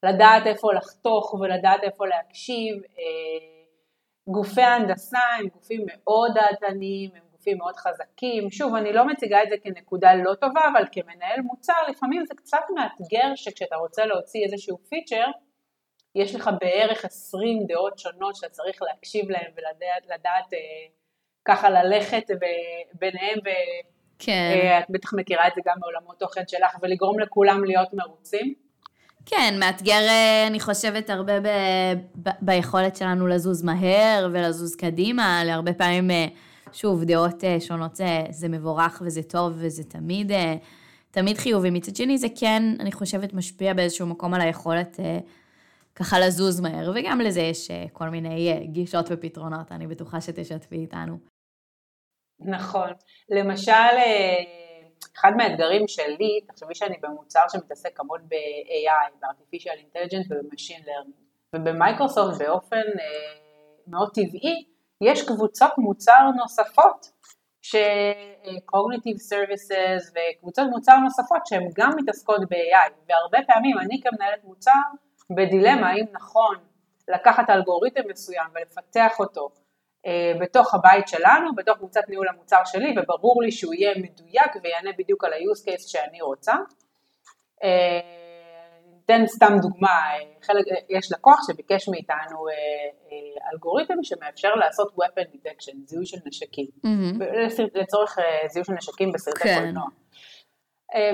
לדעת 0.04 0.48
איפה 0.48 0.74
לחתוך 0.74 1.34
ולדעת 1.34 1.84
איפה 1.84 2.08
להקשיב. 2.08 2.76
גופי 4.28 4.62
ההנדסה 4.62 5.20
הם 5.40 5.48
גופים 5.48 5.86
מאוד 5.88 6.32
דעתניים, 6.36 7.10
הם 7.16 7.24
גופים 7.32 7.58
מאוד 7.58 7.76
חזקים, 7.76 8.52
שוב 8.52 8.76
אני 8.76 8.94
לא 8.94 9.08
מציגה 9.08 9.44
את 9.44 9.50
זה 9.50 9.56
כנקודה 9.64 10.14
לא 10.16 10.34
טובה, 10.36 10.62
אבל 10.74 10.86
כמנהל 10.92 11.42
מוצר 11.42 11.74
לפעמים 11.90 12.26
זה 12.26 12.34
קצת 12.38 12.64
מאתגר 12.76 13.36
שכשאתה 13.36 13.76
רוצה 13.76 14.06
להוציא 14.06 14.44
איזשהו 14.46 14.78
פיצ'ר, 14.78 15.26
יש 16.16 16.36
לך 16.36 16.50
בערך 16.62 17.06
20 17.06 17.66
דעות 17.68 18.00
שונות 18.00 18.36
שאתה 18.36 18.50
צריך 18.50 18.82
להקשיב 18.82 19.30
להן 19.30 19.52
ולדעת 19.56 20.06
לדעת, 20.06 20.54
אה, 20.54 20.60
ככה 21.46 21.70
ללכת 21.70 22.24
ביניהם 22.94 23.40
ואת 23.46 24.03
כן. 24.20 24.52
אה, 24.56 24.80
בטח 24.90 25.14
מכירה 25.14 25.48
את 25.48 25.52
זה 25.56 25.62
גם 25.66 25.76
מעולמות 25.80 26.20
תוכן 26.20 26.42
שלך 26.48 26.78
ולגרום 26.82 27.20
לכולם 27.20 27.64
להיות 27.64 27.94
מרוצים. 27.94 28.54
כן, 29.26 29.56
מאתגר 29.60 30.02
אה, 30.10 30.48
אני 30.48 30.60
חושבת 30.60 31.10
הרבה 31.10 31.40
ב, 31.40 31.48
ב, 32.24 32.30
ביכולת 32.42 32.96
שלנו 32.96 33.28
לזוז 33.28 33.64
מהר 33.64 34.30
ולזוז 34.32 34.76
קדימה, 34.76 35.44
להרבה 35.44 35.74
פעמים 35.74 36.12
אה, 36.12 36.26
שוב, 36.74 37.04
דעות 37.04 37.44
שונות 37.60 37.96
זה, 37.96 38.22
זה 38.30 38.50
מבורך 38.50 39.02
וזה 39.06 39.24
טוב 39.24 39.54
וזה 39.56 39.84
תמיד, 39.84 40.32
תמיד 41.12 41.38
חיובי. 41.38 41.70
מצד 41.70 41.96
שני 41.96 42.18
זה 42.18 42.28
כן, 42.40 42.64
אני 42.80 42.92
חושבת, 42.92 43.34
משפיע 43.34 43.74
באיזשהו 43.74 44.08
מקום 44.08 44.34
על 44.34 44.42
היכולת 44.42 45.00
ככה 45.96 46.20
לזוז 46.20 46.60
מהר, 46.60 46.92
וגם 46.96 47.22
לזה 47.22 47.42
יש 47.42 47.72
כל 47.94 48.10
מיני 48.10 48.68
גישות 48.72 49.06
ופתרונות, 49.10 49.72
אני 49.72 49.88
בטוחה 49.88 50.22
שתשתפי 50.22 50.76
איתנו. 50.76 51.33
נכון. 52.40 52.90
למשל, 53.30 53.96
אחד 55.18 55.32
מהאתגרים 55.38 55.88
שלי, 55.88 56.40
תחשבי 56.48 56.76
שאני 56.76 56.96
במוצר 57.02 57.44
שמתעסק 57.52 58.00
המון 58.00 58.22
ב-AI, 58.28 59.12
ב-artificial 59.22 59.78
intelligence 59.78 60.28
וב-machine 60.30 60.84
learning, 60.84 61.24
ובמייקרוסופט 61.56 62.38
באופן 62.40 62.82
מאוד 63.88 64.10
טבעי, 64.14 64.66
יש 65.02 65.28
קבוצות 65.28 65.72
מוצר 65.78 66.22
נוספות, 66.36 67.12
ש-cognitive 67.62 69.20
services 69.32 70.12
וקבוצות 70.14 70.68
מוצר 70.70 70.96
נוספות 70.96 71.46
שהן 71.46 71.68
גם 71.76 71.92
מתעסקות 71.98 72.42
ב-AI, 72.50 72.92
והרבה 73.10 73.38
פעמים 73.48 73.78
אני 73.80 74.02
כמנהלת 74.04 74.44
מוצר 74.44 74.82
בדילמה 75.30 75.90
האם 75.90 76.06
נכון 76.12 76.56
לקחת 77.08 77.50
אלגוריתם 77.50 78.02
מסוים 78.10 78.48
ולפתח 78.56 79.20
אותו 79.20 79.50
אה, 79.50 79.63
בתוך 80.42 80.74
הבית 80.74 81.08
שלנו, 81.08 81.56
בתוך 81.56 81.78
קבוצת 81.78 82.02
ניהול 82.10 82.28
המוצר 82.28 82.62
שלי, 82.66 82.96
וברור 82.98 83.44
לי 83.44 83.52
שהוא 83.52 83.74
יהיה 83.74 83.92
מדויק 83.98 84.52
ויענה 84.64 84.90
בדיוק 84.98 85.24
על 85.24 85.34
ה-use 85.34 85.70
case 85.70 85.88
שאני 85.88 86.22
רוצה. 86.22 86.54
אה, 87.64 88.00
אתן 89.06 89.28
סתם 89.28 89.54
דוגמה, 89.62 90.00
חלק, 90.42 90.66
יש 90.90 91.12
לקוח 91.12 91.40
שביקש 91.48 91.90
מאיתנו 91.90 92.48
אה, 92.48 92.54
אה, 93.12 93.52
אלגוריתם 93.54 93.94
שמאפשר 94.04 94.56
לעשות 94.56 94.94
weapon 94.94 95.36
detection, 95.36 95.76
זיהוי 95.86 96.06
של 96.06 96.18
נשקים, 96.26 96.68
mm-hmm. 96.86 97.64
לצורך 97.76 98.20
אה, 98.20 98.48
זיהוי 98.48 98.66
של 98.66 98.74
נשקים 98.74 99.12
בסרטי 99.12 99.40
כן. 99.40 99.60
קולנוע. 99.60 99.86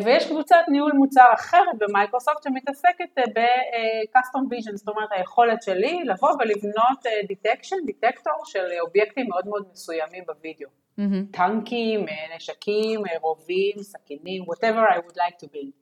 ויש 0.06 0.28
קבוצת 0.28 0.64
ניהול 0.68 0.92
מוצר 0.92 1.26
אחרת 1.34 1.78
במייקרוסופט 1.80 2.44
שמתעסקת 2.44 3.18
ב-custom 3.36 4.44
vision, 4.52 4.76
זאת 4.76 4.88
אומרת 4.88 5.10
היכולת 5.12 5.64
שלי 5.64 6.04
לבוא 6.04 6.30
ולבנות 6.40 7.06
detection, 7.32 7.78
detector 7.88 8.46
של 8.46 8.66
אובייקטים 8.82 9.28
מאוד 9.30 9.48
מאוד 9.48 9.66
מסוימים 9.72 10.24
בווידאו. 10.28 10.70
Mm-hmm. 10.70 11.38
טנקים, 11.38 12.06
נשקים, 12.36 13.02
רובים, 13.22 13.76
סכינים, 13.82 14.44
whatever 14.44 14.94
I 14.94 14.98
would 14.98 15.18
like 15.18 15.38
to 15.44 15.48
build. 15.48 15.80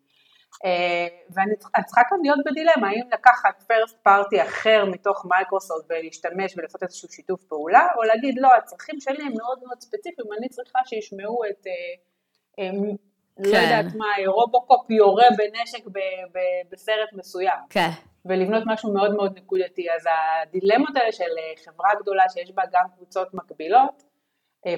אה, 0.66 1.08
ואני 1.30 1.56
צריכה 1.86 2.02
כאן 2.10 2.18
להיות 2.22 2.40
בדילמה, 2.46 2.88
האם 2.90 3.08
לקחת 3.14 3.64
first 3.68 3.98
party 4.04 4.42
אחר 4.42 4.86
מתוך 4.86 5.26
מייקרוסופט 5.26 5.86
ולהשתמש 5.90 6.58
ולעשות 6.58 6.84
איזשהו 6.84 7.10
שיתוף 7.10 7.44
פעולה, 7.44 7.88
או 7.98 8.04
להגיד 8.04 8.36
לא, 8.38 8.50
הצרכים 8.58 9.00
שלי 9.00 9.24
הם 9.24 9.34
מאוד 9.38 9.60
מאוד 9.66 9.82
ספציפיים, 9.82 10.28
אני 10.40 10.50
צריכה 10.50 10.80
שישמעו 10.86 11.42
את, 11.50 11.68
אה, 13.40 13.46
אה, 13.46 13.52
לא 13.52 13.58
כן. 13.58 13.64
יודעת 13.64 13.96
מה, 13.96 14.06
רובוקופ 14.28 14.92
יורה 14.92 15.26
בנשק 15.38 15.86
בסרט 16.72 17.14
מסוים. 17.14 17.60
כן. 17.70 17.90
ולבנות 18.26 18.64
משהו 18.66 18.94
מאוד 18.94 19.16
מאוד 19.16 19.38
נקודתי. 19.38 19.92
אז 19.96 20.06
הדילמות 20.08 20.96
האלה 20.96 21.12
של 21.12 21.32
חברה 21.66 21.90
גדולה 22.02 22.24
שיש 22.30 22.52
בה 22.52 22.64
גם 22.72 22.86
קבוצות 22.96 23.34
מקבילות, 23.34 24.04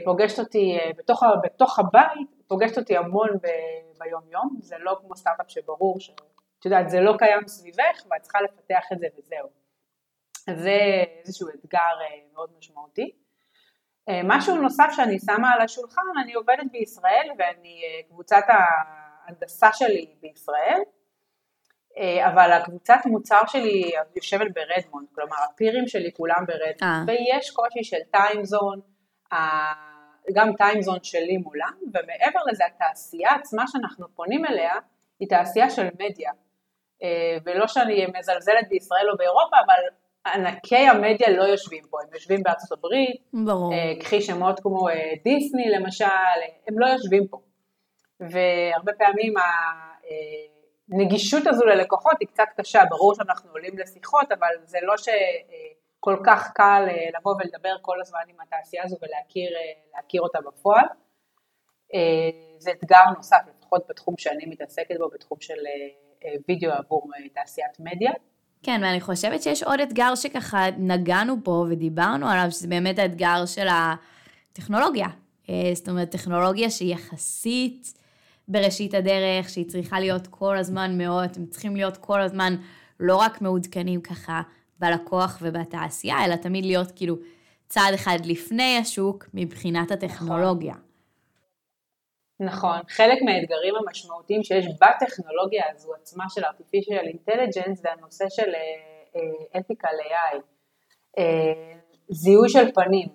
פוגשת 0.05 0.39
אותי 0.39 0.77
בתוך, 0.97 1.23
בתוך 1.43 1.79
הבית, 1.79 2.43
פוגשת 2.47 2.77
אותי 2.77 2.97
המון 2.97 3.29
ב, 3.41 3.47
ביום 3.99 4.21
יום, 4.31 4.57
זה 4.61 4.75
לא 4.79 4.97
כמו 5.01 5.15
סטארט-אפ 5.15 5.49
שברור 5.49 5.99
שאת 5.99 6.65
יודעת, 6.65 6.89
זה 6.89 6.99
לא 6.99 7.13
קיים 7.17 7.47
סביבך 7.47 8.05
ואת 8.11 8.21
צריכה 8.21 8.41
לפתח 8.41 8.83
את 8.93 8.99
זה 8.99 9.07
וזהו. 9.17 9.49
אז 10.47 10.61
זה 10.61 10.77
איזשהו 11.23 11.47
אתגר 11.49 11.79
אה, 12.01 12.19
מאוד 12.33 12.49
משמעותי. 12.57 13.11
אה, 14.09 14.21
משהו 14.23 14.55
נוסף 14.55 14.87
שאני 14.95 15.19
שמה 15.19 15.51
על 15.51 15.61
השולחן, 15.61 16.01
אני 16.23 16.33
עובדת 16.33 16.71
בישראל 16.71 17.27
ואני, 17.37 17.81
אה, 17.83 18.03
קבוצת 18.09 18.43
ההנדסה 18.47 19.69
שלי 19.73 20.15
בישראל, 20.21 20.79
אבל 22.25 22.51
הקבוצת 22.51 22.99
מוצר 23.05 23.41
שלי 23.47 23.91
יושבת 24.15 24.47
ברדמונד, 24.53 25.07
כלומר 25.15 25.35
הפירים 25.49 25.87
שלי 25.87 26.11
כולם 26.13 26.45
ברדמונד, 26.47 27.09
ויש 27.09 27.51
קושי 27.51 27.83
של 27.83 27.97
טיימזון, 28.11 28.79
גם 30.33 30.53
טיימזון 30.57 30.97
שלי 31.03 31.37
מולם, 31.37 31.73
ומעבר 31.81 32.39
לזה 32.51 32.63
התעשייה 32.65 33.29
עצמה 33.35 33.63
שאנחנו 33.67 34.07
פונים 34.15 34.45
אליה 34.45 34.73
היא 35.19 35.29
תעשייה 35.29 35.69
של 35.69 35.87
מדיה. 35.99 36.31
אה, 37.03 37.37
ולא 37.45 37.67
שאני 37.67 38.05
מזלזלת 38.17 38.67
בישראל 38.69 39.09
או 39.11 39.17
באירופה, 39.17 39.55
אבל 39.65 39.81
ענקי 40.25 40.87
המדיה 40.87 41.29
לא 41.29 41.43
יושבים 41.43 41.83
פה, 41.89 41.97
הם 42.01 42.13
יושבים 42.13 42.43
בארצות 42.43 42.77
הברית, 42.77 43.21
ברור. 43.33 43.73
אה, 43.73 43.93
קחי 43.99 44.21
שמות 44.21 44.59
כמו 44.59 44.89
אה, 44.89 45.13
דיסני 45.23 45.69
למשל, 45.69 46.05
הם 46.67 46.79
לא 46.79 46.87
יושבים 46.87 47.27
פה. 47.27 47.37
והרבה 48.19 48.91
פעמים 48.97 49.33
הנגישות 50.91 51.47
הזו 51.47 51.65
ללקוחות 51.65 52.13
היא 52.19 52.27
קצת 52.27 52.47
קשה, 52.57 52.81
ברור 52.89 53.15
שאנחנו 53.15 53.51
עולים 53.51 53.77
לשיחות, 53.77 54.31
אבל 54.31 54.47
זה 54.65 54.77
לא 54.81 54.97
ש... 54.97 55.09
כל 55.99 56.17
כך 56.25 56.51
קל 56.55 56.85
אה, 56.89 57.19
לבוא 57.19 57.35
ולדבר 57.35 57.75
כל 57.81 58.01
הזמן 58.01 58.19
עם 58.27 58.35
התעשייה 58.41 58.83
הזו 58.85 58.97
ולהכיר 59.01 59.49
אה, 60.15 60.19
אותה 60.19 60.39
בפועל. 60.41 60.85
אה, 61.93 62.29
זה 62.57 62.71
אתגר 62.71 63.03
נוסף, 63.17 63.37
לפחות 63.57 63.81
בתחום 63.89 64.17
שאני 64.17 64.45
מתעסקת 64.45 64.97
בו, 64.99 65.09
בתחום 65.09 65.37
של 65.41 65.59
וידאו 66.47 66.71
עבור 66.71 67.09
תעשיית 67.33 67.79
מדיה. 67.79 68.11
כן, 68.63 68.81
ואני 68.83 69.01
חושבת 69.01 69.43
שיש 69.43 69.63
עוד 69.63 69.79
אתגר 69.79 70.15
שככה 70.15 70.65
נגענו 70.77 71.35
פה 71.43 71.65
ודיברנו 71.69 72.29
עליו, 72.29 72.51
שזה 72.51 72.67
באמת 72.67 72.99
האתגר 72.99 73.45
של 73.45 73.67
הטכנולוגיה. 74.51 75.07
זאת 75.73 75.89
אומרת, 75.89 76.09
טכנולוגיה 76.11 76.69
שהיא 76.69 76.93
יחסית 76.93 77.93
בראשית 78.47 78.93
הדרך, 78.93 79.49
שהיא 79.49 79.65
צריכה 79.67 79.99
להיות 79.99 80.27
כל 80.27 80.57
הזמן 80.57 80.97
מאוד, 80.97 81.29
הם 81.35 81.45
צריכים 81.45 81.75
להיות 81.75 81.97
כל 81.97 82.21
הזמן 82.21 82.55
לא 82.99 83.15
רק 83.15 83.41
מעודכנים 83.41 84.01
ככה 84.01 84.41
בלקוח 84.79 85.37
ובתעשייה, 85.41 86.25
אלא 86.25 86.35
תמיד 86.35 86.65
להיות 86.65 86.91
כאילו 86.95 87.15
צעד 87.67 87.93
אחד 87.93 88.19
לפני 88.25 88.77
השוק 88.77 89.25
מבחינת 89.33 89.91
הטכנולוגיה. 89.91 90.73
נכון, 90.73 90.88
חלק 92.89 93.21
מהאתגרים 93.21 93.73
המשמעותיים 93.75 94.43
שיש 94.43 94.65
בטכנולוגיה 94.81 95.63
הזו 95.71 95.93
עצמה 96.01 96.23
של 96.29 96.41
artificial 96.43 97.05
intelligence 97.15 97.73
זה 97.73 97.91
הנושא 97.91 98.25
של 98.29 98.51
ethical 99.57 99.95
AI, 100.07 100.37
uh, 101.19 101.21
זיהוי 102.09 102.49
של 102.49 102.71
פנים, 102.71 103.07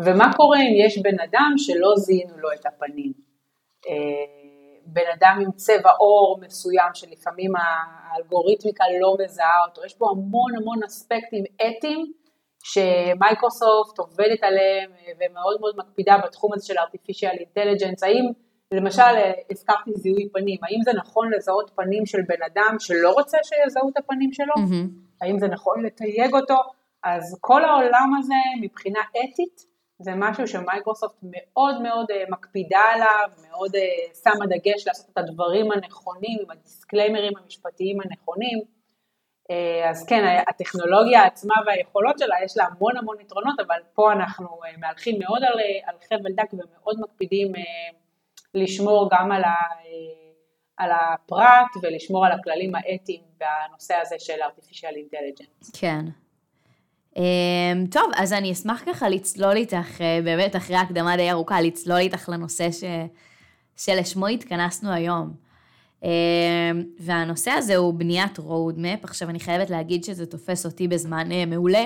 ומה 0.00 0.32
קורה 0.36 0.58
אם 0.58 0.86
יש 0.86 0.98
בן 0.98 1.20
אדם 1.20 1.52
שלא 1.56 1.92
זיהינו 1.96 2.38
לו 2.38 2.48
את 2.52 2.66
הפנים. 2.66 3.12
בן 4.86 5.10
אדם 5.14 5.38
עם 5.42 5.52
צבע 5.52 5.90
עור 5.98 6.38
מסוים 6.40 6.94
שלפעמים 6.94 7.52
האלגוריתמיקה 7.56 8.84
לא 9.00 9.16
מזהה 9.24 9.64
אותו, 9.68 9.84
יש 9.84 9.94
פה 9.94 10.06
המון 10.10 10.56
המון 10.56 10.84
אספקטים 10.86 11.44
אתיים 11.54 12.12
שמייקרוסופט 12.64 13.98
עובדת 13.98 14.42
עליהם 14.42 14.90
ומאוד 15.20 15.60
מאוד 15.60 15.74
מקפידה 15.76 16.18
בתחום 16.24 16.52
הזה 16.52 16.66
של 16.66 16.74
artificial 16.78 17.36
intelligence, 17.36 18.06
האם 18.06 18.32
למשל 18.76 19.02
הזכרתי 19.50 19.90
זיהוי 19.94 20.28
פנים, 20.32 20.58
האם 20.62 20.80
זה 20.84 20.90
נכון 20.92 21.30
לזהות 21.32 21.70
פנים 21.74 22.06
של 22.06 22.18
בן 22.28 22.42
אדם 22.52 22.76
שלא 22.78 23.10
רוצה 23.10 23.38
שיזהו 23.42 23.90
את 23.90 23.96
הפנים 23.96 24.32
שלו? 24.32 24.54
Mm-hmm. 24.54 24.88
האם 25.22 25.38
זה 25.38 25.48
נכון 25.48 25.82
לתייג 25.82 26.34
אותו? 26.34 26.56
אז 27.02 27.38
כל 27.40 27.64
העולם 27.64 28.14
הזה 28.18 28.34
מבחינה 28.62 29.00
אתית 29.10 29.74
זה 29.98 30.10
משהו 30.16 30.48
שמייקרוסופט 30.48 31.18
מאוד 31.22 31.82
מאוד 31.82 32.10
אה, 32.10 32.24
מקפידה 32.28 32.80
עליו, 32.94 33.28
מאוד 33.48 33.74
אה, 33.74 33.80
שמה 34.24 34.46
דגש 34.46 34.86
לעשות 34.86 35.10
את 35.12 35.18
הדברים 35.18 35.72
הנכונים 35.72 36.38
עם 36.42 36.50
הדיסקליימרים 36.50 37.32
המשפטיים 37.42 37.98
הנכונים. 38.00 38.58
אה, 39.50 39.90
אז 39.90 40.06
כן, 40.06 40.42
הטכנולוגיה 40.48 41.24
עצמה 41.24 41.54
והיכולות 41.66 42.18
שלה, 42.18 42.36
יש 42.44 42.56
לה 42.56 42.64
המון 42.64 42.96
המון 42.96 43.20
יתרונות, 43.20 43.60
אבל 43.66 43.76
פה 43.94 44.12
אנחנו 44.12 44.48
מהלכים 44.78 45.18
מאוד 45.18 45.42
על, 45.44 45.58
על 45.84 45.96
חבל 46.08 46.32
דק 46.32 46.52
ומאוד 46.52 46.96
מקפידים 47.00 47.52
לשמור 48.54 49.08
גם 49.12 49.32
על, 49.32 49.44
ה, 49.44 49.54
על 50.76 50.90
הפרט 50.92 51.82
ולשמור 51.82 52.26
על 52.26 52.32
הכללים 52.32 52.72
האתיים 52.74 53.22
בנושא 53.38 53.94
הזה 54.02 54.16
של 54.18 54.32
artificial 54.32 54.94
intelligence. 54.94 55.70
כן. 55.72 56.04
Um, 57.14 57.16
טוב, 57.90 58.10
אז 58.16 58.32
אני 58.32 58.52
אשמח 58.52 58.82
ככה 58.86 59.08
לצלול 59.08 59.56
איתך, 59.56 59.98
uh, 59.98 60.24
באמת 60.24 60.56
אחרי 60.56 60.76
הקדמה 60.76 61.16
די 61.16 61.30
ארוכה, 61.30 61.60
לצלול 61.60 61.98
איתך 61.98 62.28
לנושא 62.28 62.72
ש... 62.72 62.84
שלשמו 63.76 64.26
התכנסנו 64.26 64.92
היום. 64.92 65.34
Um, 66.02 66.06
והנושא 67.00 67.50
הזה 67.50 67.76
הוא 67.76 67.94
בניית 67.94 68.38
roadmap. 68.38 69.02
עכשיו, 69.02 69.30
אני 69.30 69.40
חייבת 69.40 69.70
להגיד 69.70 70.04
שזה 70.04 70.26
תופס 70.26 70.66
אותי 70.66 70.88
בזמן 70.88 71.28
uh, 71.30 71.46
מעולה, 71.46 71.84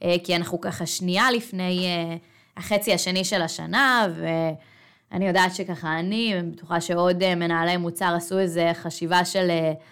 uh, 0.00 0.04
כי 0.24 0.36
אנחנו 0.36 0.60
ככה 0.60 0.86
שנייה 0.86 1.30
לפני 1.30 1.86
uh, 1.86 2.58
החצי 2.58 2.92
השני 2.94 3.24
של 3.24 3.42
השנה, 3.42 4.06
ואני 5.12 5.28
יודעת 5.28 5.54
שככה 5.54 5.98
אני, 5.98 6.34
בטוחה 6.52 6.80
שעוד 6.80 7.22
uh, 7.22 7.34
מנהלי 7.34 7.76
מוצר 7.76 8.14
עשו 8.16 8.38
איזה 8.38 8.70
חשיבה 8.74 9.24
של... 9.24 9.48
Uh, 9.48 9.82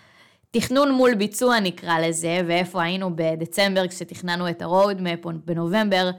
תכנון 0.51 0.93
מול 0.93 1.15
ביצוע 1.15 1.61
נקרא 1.61 1.99
לזה, 1.99 2.41
ואיפה 2.47 2.83
היינו 2.83 3.17
בדצמבר 3.17 3.89
כשתכננו 3.89 4.49
את 4.51 4.63
ה-roadmap, 4.63 5.25
או 5.25 5.31
בנובמבר, 5.45 6.11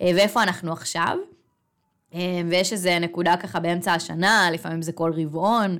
אה, 0.00 0.10
ואיפה 0.14 0.42
אנחנו 0.42 0.72
עכשיו. 0.72 1.16
אה, 2.14 2.40
ויש 2.50 2.72
איזה 2.72 2.98
נקודה 2.98 3.36
ככה 3.36 3.60
באמצע 3.60 3.92
השנה, 3.92 4.48
לפעמים 4.52 4.82
זה 4.82 4.92
כל 4.92 5.12
רבעון, 5.16 5.78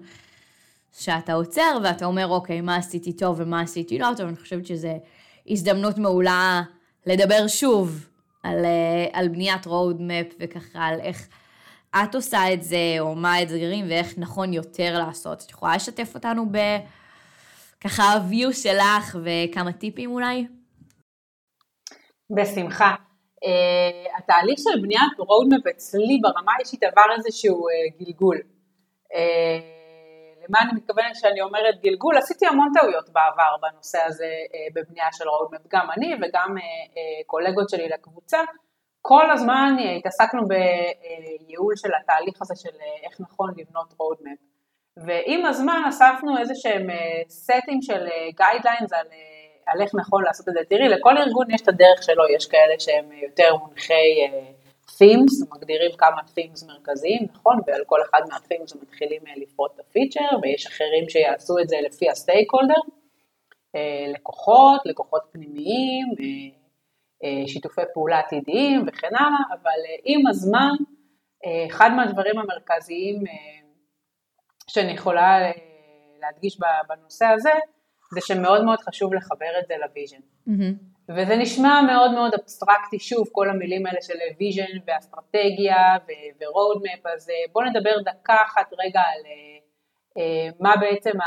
שאתה 0.98 1.32
עוצר 1.32 1.78
ואתה 1.84 2.04
אומר, 2.04 2.26
אוקיי, 2.26 2.60
מה 2.60 2.76
עשיתי 2.76 3.12
טוב 3.12 3.36
ומה 3.38 3.60
עשיתי 3.60 3.98
לא 3.98 4.08
טוב, 4.16 4.26
אני 4.26 4.36
חושבת 4.36 4.66
שזו 4.66 5.00
הזדמנות 5.48 5.98
מעולה 5.98 6.62
לדבר 7.06 7.48
שוב 7.48 8.08
על, 8.42 8.64
אה, 8.64 9.06
על 9.12 9.28
בניית 9.28 9.66
roadmap 9.66 10.34
וככה 10.40 10.84
על 10.84 11.00
איך 11.00 11.28
את 11.96 12.14
עושה 12.14 12.52
את 12.52 12.62
זה, 12.62 12.96
או 13.00 13.14
מה 13.14 13.32
האתגרים 13.32 13.84
ואיך 13.88 14.18
נכון 14.18 14.52
יותר 14.52 14.98
לעשות. 14.98 15.42
את 15.42 15.50
יכולה 15.50 15.76
לשתף 15.76 16.14
אותנו 16.14 16.46
ב... 16.52 16.58
ככה 17.84 18.02
ה-view 18.02 18.52
שלך 18.52 19.16
וכמה 19.24 19.72
טיפים 19.72 20.10
אולי? 20.10 20.46
בשמחה. 22.36 22.94
Uh, 23.44 24.18
התהליך 24.18 24.58
של 24.58 24.82
בניית 24.82 25.12
roadmap 25.20 25.70
אצלי 25.70 26.18
ברמה 26.22 26.52
האישית 26.56 26.82
עבר 26.82 27.02
איזשהו 27.16 27.66
uh, 27.68 28.04
גלגול. 28.04 28.36
Uh, 28.36 29.14
למה 30.48 30.58
אני 30.60 30.72
מתכוונת 30.76 31.12
כשאני 31.12 31.40
אומרת 31.40 31.80
גלגול? 31.82 32.16
עשיתי 32.16 32.46
המון 32.46 32.68
טעויות 32.80 33.08
בעבר 33.08 33.56
בנושא 33.62 33.98
הזה 34.06 34.24
uh, 34.24 34.74
בבנייה 34.74 35.06
של 35.12 35.24
roadmap, 35.24 35.68
גם 35.68 35.90
אני 35.96 36.14
וגם 36.14 36.56
uh, 36.56 36.60
uh, 36.60 37.26
קולגות 37.26 37.68
שלי 37.68 37.88
לקבוצה. 37.88 38.38
כל 39.02 39.30
הזמן 39.30 39.76
התעסקנו 39.98 40.42
בייעול 40.48 41.76
של 41.76 41.90
התהליך 42.02 42.42
הזה 42.42 42.54
של 42.56 42.68
uh, 42.68 43.06
איך 43.06 43.20
נכון 43.20 43.50
לבנות 43.56 43.92
roadmap. 43.92 44.50
ועם 44.96 45.46
הזמן 45.46 45.82
אספנו 45.88 46.38
איזה 46.38 46.54
שהם 46.54 46.86
סטים 47.28 47.78
אה, 47.78 47.82
של 47.82 48.06
אה, 48.06 48.98
על, 48.98 49.06
אה, 49.12 49.72
על 49.72 49.82
איך 49.82 49.94
נכון 49.94 50.24
לעשות 50.24 50.48
את 50.48 50.54
זה. 50.54 50.60
תראי, 50.68 50.88
לכל 50.88 51.18
ארגון 51.18 51.50
יש 51.50 51.60
את 51.62 51.68
הדרך 51.68 52.02
שלו, 52.02 52.24
יש 52.36 52.46
כאלה 52.46 52.74
שהם 52.78 53.12
יותר 53.12 53.56
מונחי 53.56 54.28
themes, 54.88 55.54
מגדירים 55.54 55.90
כמה 55.98 56.20
themes 56.20 56.66
מרכזיים, 56.66 57.26
נכון? 57.32 57.60
ועל 57.66 57.82
כל 57.86 57.98
אחד 58.10 58.20
מה-themes 58.28 58.82
מתחילים 58.82 59.22
לפרוט 59.36 59.70
את 59.74 59.80
הפיצ'ר, 59.80 60.28
ויש 60.42 60.66
אחרים 60.66 61.08
שיעשו 61.08 61.58
את 61.58 61.68
זה 61.68 61.76
לפי 61.86 62.10
הסטייק 62.10 62.52
הולדר, 62.52 62.80
לקוחות, 64.14 64.80
לקוחות 64.84 65.22
פנימיים, 65.32 66.06
שיתופי 67.46 67.80
פעולה 67.94 68.18
עתידיים 68.18 68.84
וכן 68.86 69.14
הלאה, 69.18 69.60
אבל 69.60 69.80
עם 70.04 70.26
הזמן, 70.26 70.74
אחד 71.68 71.90
מהדברים 71.96 72.38
המרכזיים 72.38 73.24
שאני 74.70 74.92
יכולה 74.92 75.42
אה, 75.42 75.50
להדגיש 76.20 76.58
בנושא 76.88 77.26
הזה, 77.26 77.50
זה 78.14 78.20
שמאוד 78.20 78.64
מאוד 78.64 78.78
חשוב 78.80 79.14
לחבר 79.14 79.52
את 79.62 79.66
זה 79.68 79.74
ל 79.86 79.90
vision. 79.90 80.16
Mm-hmm. 80.48 80.74
וזה 81.16 81.36
נשמע 81.36 81.82
מאוד 81.82 82.10
מאוד 82.12 82.34
אבסטרקטי, 82.34 82.98
שוב, 82.98 83.28
כל 83.32 83.50
המילים 83.50 83.86
האלה 83.86 84.02
של 84.02 84.14
vision 84.38 84.78
ואסטרטגיה 84.86 85.96
ו 86.40 86.47
roadmap, 86.47 87.06
אז 87.14 87.30
אה, 87.30 87.52
בואו 87.52 87.64
נדבר 87.64 87.96
דקה 88.04 88.36
אחת 88.46 88.72
רגע 88.78 89.00
על 89.00 89.22
אה, 90.18 90.48
מה 90.60 90.74
בעצם 90.80 91.18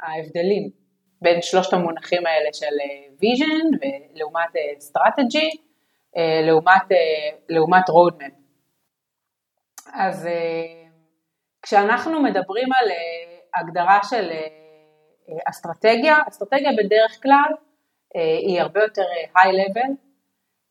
ההבדלים 0.00 0.85
בין 1.22 1.42
שלושת 1.42 1.72
המונחים 1.72 2.26
האלה 2.26 2.48
של 2.52 2.76
vision 3.20 3.78
לעומת 4.14 4.50
strategy, 4.78 5.50
לעומת, 6.46 6.82
לעומת 7.48 7.88
roadmap. 7.88 8.32
אז 9.92 10.28
כשאנחנו 11.66 12.22
מדברים 12.22 12.72
על 12.72 12.90
אה, 12.90 13.60
הגדרה 13.60 13.98
של 14.02 14.30
אה, 14.30 14.36
אה, 14.36 15.38
אסטרטגיה, 15.48 16.16
אסטרטגיה 16.28 16.70
בדרך 16.78 17.22
כלל 17.22 17.52
היא 18.46 18.60
הרבה 18.60 18.80
יותר 18.82 19.02
high 19.36 19.52
level 19.52 19.92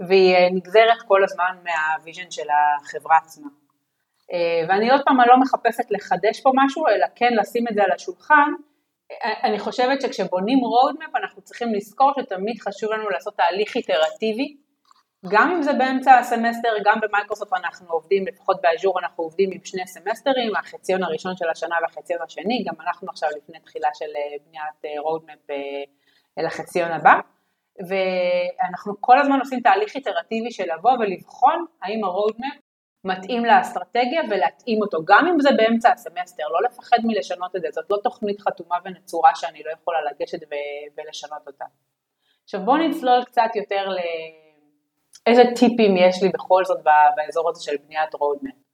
והיא 0.07 0.35
נגזרת 0.51 0.97
כל 1.07 1.23
הזמן 1.23 1.57
מה 1.63 1.80
vision 1.80 2.31
של 2.31 2.47
החברה 2.49 3.17
עצמה. 3.17 3.47
ואני 4.67 4.91
עוד 4.91 5.01
פעם, 5.05 5.21
אני 5.21 5.29
לא 5.29 5.39
מחפשת 5.39 5.91
לחדש 5.91 6.41
פה 6.41 6.51
משהו, 6.55 6.87
אלא 6.87 7.05
כן 7.15 7.33
לשים 7.39 7.67
את 7.67 7.73
זה 7.73 7.83
על 7.83 7.91
השולחן. 7.91 8.51
אני 9.43 9.59
חושבת 9.59 10.01
שכשבונים 10.01 10.57
roadmap 10.57 11.17
אנחנו 11.23 11.41
צריכים 11.41 11.73
לזכור 11.73 12.11
שתמיד 12.19 12.57
חשוב 12.61 12.91
לנו 12.91 13.09
לעשות 13.09 13.37
תהליך 13.37 13.75
איטרטיבי. 13.75 14.57
גם 15.29 15.51
אם 15.51 15.61
זה 15.61 15.73
באמצע 15.73 16.17
הסמסטר, 16.17 16.69
גם 16.85 16.99
במייקרוסופט 17.01 17.53
אנחנו 17.53 17.87
עובדים, 17.89 18.27
לפחות 18.27 18.61
ב 18.61 18.67
Azure 18.67 18.99
אנחנו 18.99 19.23
עובדים 19.23 19.49
עם 19.53 19.59
שני 19.63 19.87
סמסטרים, 19.87 20.55
החציון 20.55 21.03
הראשון 21.03 21.35
של 21.35 21.49
השנה 21.49 21.75
והחציון 21.81 22.21
השני, 22.21 22.63
גם 22.67 22.73
אנחנו 22.87 23.07
עכשיו 23.09 23.29
לפני 23.37 23.59
תחילה 23.59 23.89
של 23.93 24.05
אה, 24.05 24.37
בניית 24.47 24.85
אה, 24.85 25.55
אה, 26.37 26.43
לחציון 26.43 26.91
הבא, 26.91 27.13
ואנחנו 27.89 28.93
כל 29.01 29.19
הזמן 29.19 29.39
עושים 29.39 29.59
תהליך 29.59 29.95
איטרטיבי 29.95 30.51
של 30.51 30.63
לבוא 30.73 30.91
ולבחון 30.91 31.65
האם 31.81 32.03
ה 32.03 32.11
roadmap 32.11 32.64
מתאים 33.05 33.45
לאסטרטגיה 33.45 34.21
ולהתאים 34.29 34.81
אותו, 34.81 34.97
גם 35.05 35.27
אם 35.27 35.39
זה 35.39 35.49
באמצע 35.57 35.91
הסמסטר, 35.91 36.43
לא 36.47 36.59
לפחד 36.69 36.97
מלשנות 37.03 37.55
את 37.55 37.61
זה, 37.61 37.67
זאת 37.71 37.85
לא 37.89 37.97
תוכנית 38.03 38.41
חתומה 38.41 38.77
ונצורה 38.85 39.31
שאני 39.35 39.63
לא 39.65 39.71
יכולה 39.71 39.97
לגשת 40.01 40.39
ולשנות 40.97 41.47
אותה. 41.47 41.65
עכשיו 42.43 42.61
בואו 42.65 42.77
נצלול 42.77 43.23
קצת 43.23 43.51
יותר 43.55 43.89
ל... 43.89 43.97
איזה 45.27 45.43
טיפים 45.55 45.97
יש 45.97 46.23
לי 46.23 46.29
בכל 46.29 46.65
זאת 46.65 46.79
באזור 47.15 47.49
הזה 47.49 47.63
של 47.63 47.77
בניית 47.77 48.15
roadmap. 48.15 48.65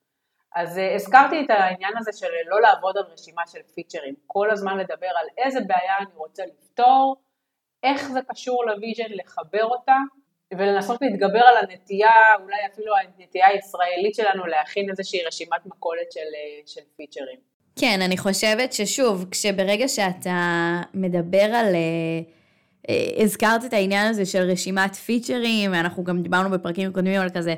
אז 0.56 0.78
uh, 0.78 0.96
הזכרתי 0.96 1.46
את 1.46 1.50
העניין 1.50 1.94
הזה 1.98 2.12
של 2.14 2.28
לא 2.48 2.62
לעבוד 2.62 2.98
על 2.98 3.04
רשימה 3.14 3.42
של 3.48 3.60
פיצ'רים, 3.76 4.16
כל 4.28 4.52
הזמן 4.52 4.78
לדבר 4.78 5.12
על 5.20 5.28
איזה 5.38 5.60
בעיה 5.68 5.98
אני 5.98 6.16
רוצה 6.16 6.44
לפתור, 6.46 7.16
איך 7.84 8.02
זה 8.12 8.20
קשור 8.28 8.66
ל 8.66 8.72
vision, 8.72 9.12
לחבר 9.14 9.64
אותה, 9.64 9.96
ולנסות 10.58 11.02
להתגבר 11.02 11.40
על 11.40 11.58
הנטייה, 11.58 12.12
אולי 12.44 12.58
אפילו 12.74 12.94
הנטייה 12.96 13.48
הישראלית 13.48 14.16
שלנו 14.16 14.46
להכין 14.46 14.90
איזושהי 14.90 15.20
רשימת 15.28 15.66
מכולת 15.66 16.12
של, 16.12 16.20
אה, 16.20 16.62
של 16.66 16.82
פיצ'רים. 16.98 17.40
כן, 17.80 18.00
אני 18.02 18.18
חושבת 18.18 18.74
ששוב, 18.74 19.26
כשברגע 19.32 19.88
שאתה 19.88 20.82
מדבר 20.94 21.56
על... 21.56 21.74
Uh... 21.74 22.42
אה, 22.90 23.24
הזכרת 23.24 23.66
את 23.66 23.74
העניין 23.74 24.08
הזה 24.08 24.26
של 24.26 24.52
רשימת 24.52 24.96
פיצ'רים, 24.96 25.74
אנחנו 25.74 26.04
גם 26.04 26.24
דיברנו 26.24 26.50
בפרקים 26.50 26.94
קודמים 26.94 27.22
על 27.22 27.30
כזה, 27.30 27.56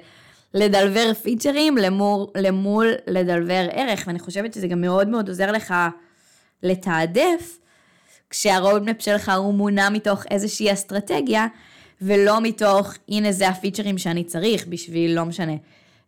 לדלבר 0.53 1.13
פיצ'רים 1.13 1.77
למול, 1.77 2.25
למול 2.35 2.93
לדלבר 3.07 3.67
ערך, 3.71 4.03
ואני 4.07 4.19
חושבת 4.19 4.53
שזה 4.53 4.67
גם 4.67 4.81
מאוד 4.81 5.07
מאוד 5.07 5.27
עוזר 5.27 5.51
לך 5.51 5.73
לתעדף, 6.63 7.59
כשהרודמפ 8.29 9.01
שלך 9.01 9.31
הוא 9.37 9.53
מונע 9.53 9.89
מתוך 9.89 10.23
איזושהי 10.31 10.73
אסטרטגיה, 10.73 11.47
ולא 12.05 12.41
מתוך, 12.41 12.93
הנה 13.09 13.31
זה 13.31 13.49
הפיצ'רים 13.49 13.97
שאני 13.97 14.23
צריך 14.23 14.67
בשביל, 14.67 15.15
לא 15.15 15.25
משנה, 15.25 15.53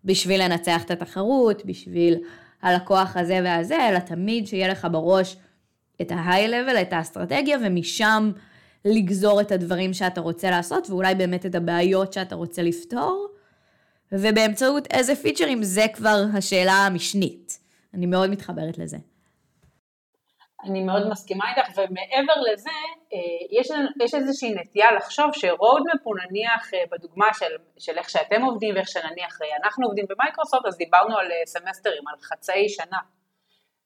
בשביל 0.06 0.44
לנצח 0.44 0.84
את 0.84 0.92
התחרות, 0.92 1.66
בשביל 1.66 2.16
הלקוח 2.62 3.18
הזה 3.18 3.40
והזה, 3.44 3.90
אלא 3.90 4.00
תמיד 4.00 4.48
שיהיה 4.48 4.68
לך 4.68 4.88
בראש 4.92 5.38
את 6.02 6.12
level, 6.12 6.82
את 6.82 6.94
האסטרטגיה, 6.94 7.58
ומשם 7.66 8.32
לגזור 8.86 9.42
את 9.42 9.52
הדברים 9.52 9.94
שאתה 9.94 10.22
רוצה 10.22 10.50
לעשות, 10.50 10.90
ואולי 10.90 11.16
באמת 11.16 11.46
את 11.46 11.56
הבעיות 11.56 12.14
שאתה 12.14 12.36
רוצה 12.36 12.64
לפתור, 12.64 13.28
ובאמצעות 14.12 14.88
איזה 14.92 15.16
פיצ'רים 15.16 15.64
זה 15.64 15.86
כבר 15.94 16.26
השאלה 16.34 16.74
המשנית. 16.74 17.60
אני 17.94 18.06
מאוד 18.06 18.30
מתחברת 18.30 18.78
לזה. 18.78 18.98
אני 20.65 20.84
מאוד 20.84 21.10
מסכימה 21.10 21.45
איתך, 21.49 21.69
ומעבר 21.69 22.41
לזה, 22.51 22.69
אה, 23.13 23.60
יש, 23.60 23.67
יש 24.04 24.13
איזושהי 24.13 24.54
נטייה 24.56 24.91
לחשוב 24.91 25.25
ש 25.34 25.49
roadmap 25.49 26.02
הוא 26.04 26.15
נניח 26.15 26.73
אה, 26.73 26.84
בדוגמה 26.91 27.34
של, 27.34 27.56
של 27.78 27.97
איך 27.97 28.10
שאתם 28.10 28.41
עובדים 28.41 28.75
ואיך 28.75 28.88
שנניח 28.88 29.41
אה, 29.41 29.47
אנחנו 29.63 29.86
עובדים 29.86 30.06
במייקרוסופט, 30.10 30.65
אז 30.65 30.78
דיברנו 30.78 31.17
על 31.17 31.28
סמסטרים, 31.45 32.08
על 32.08 32.15
חצאי 32.21 32.69
שנה. 32.69 32.99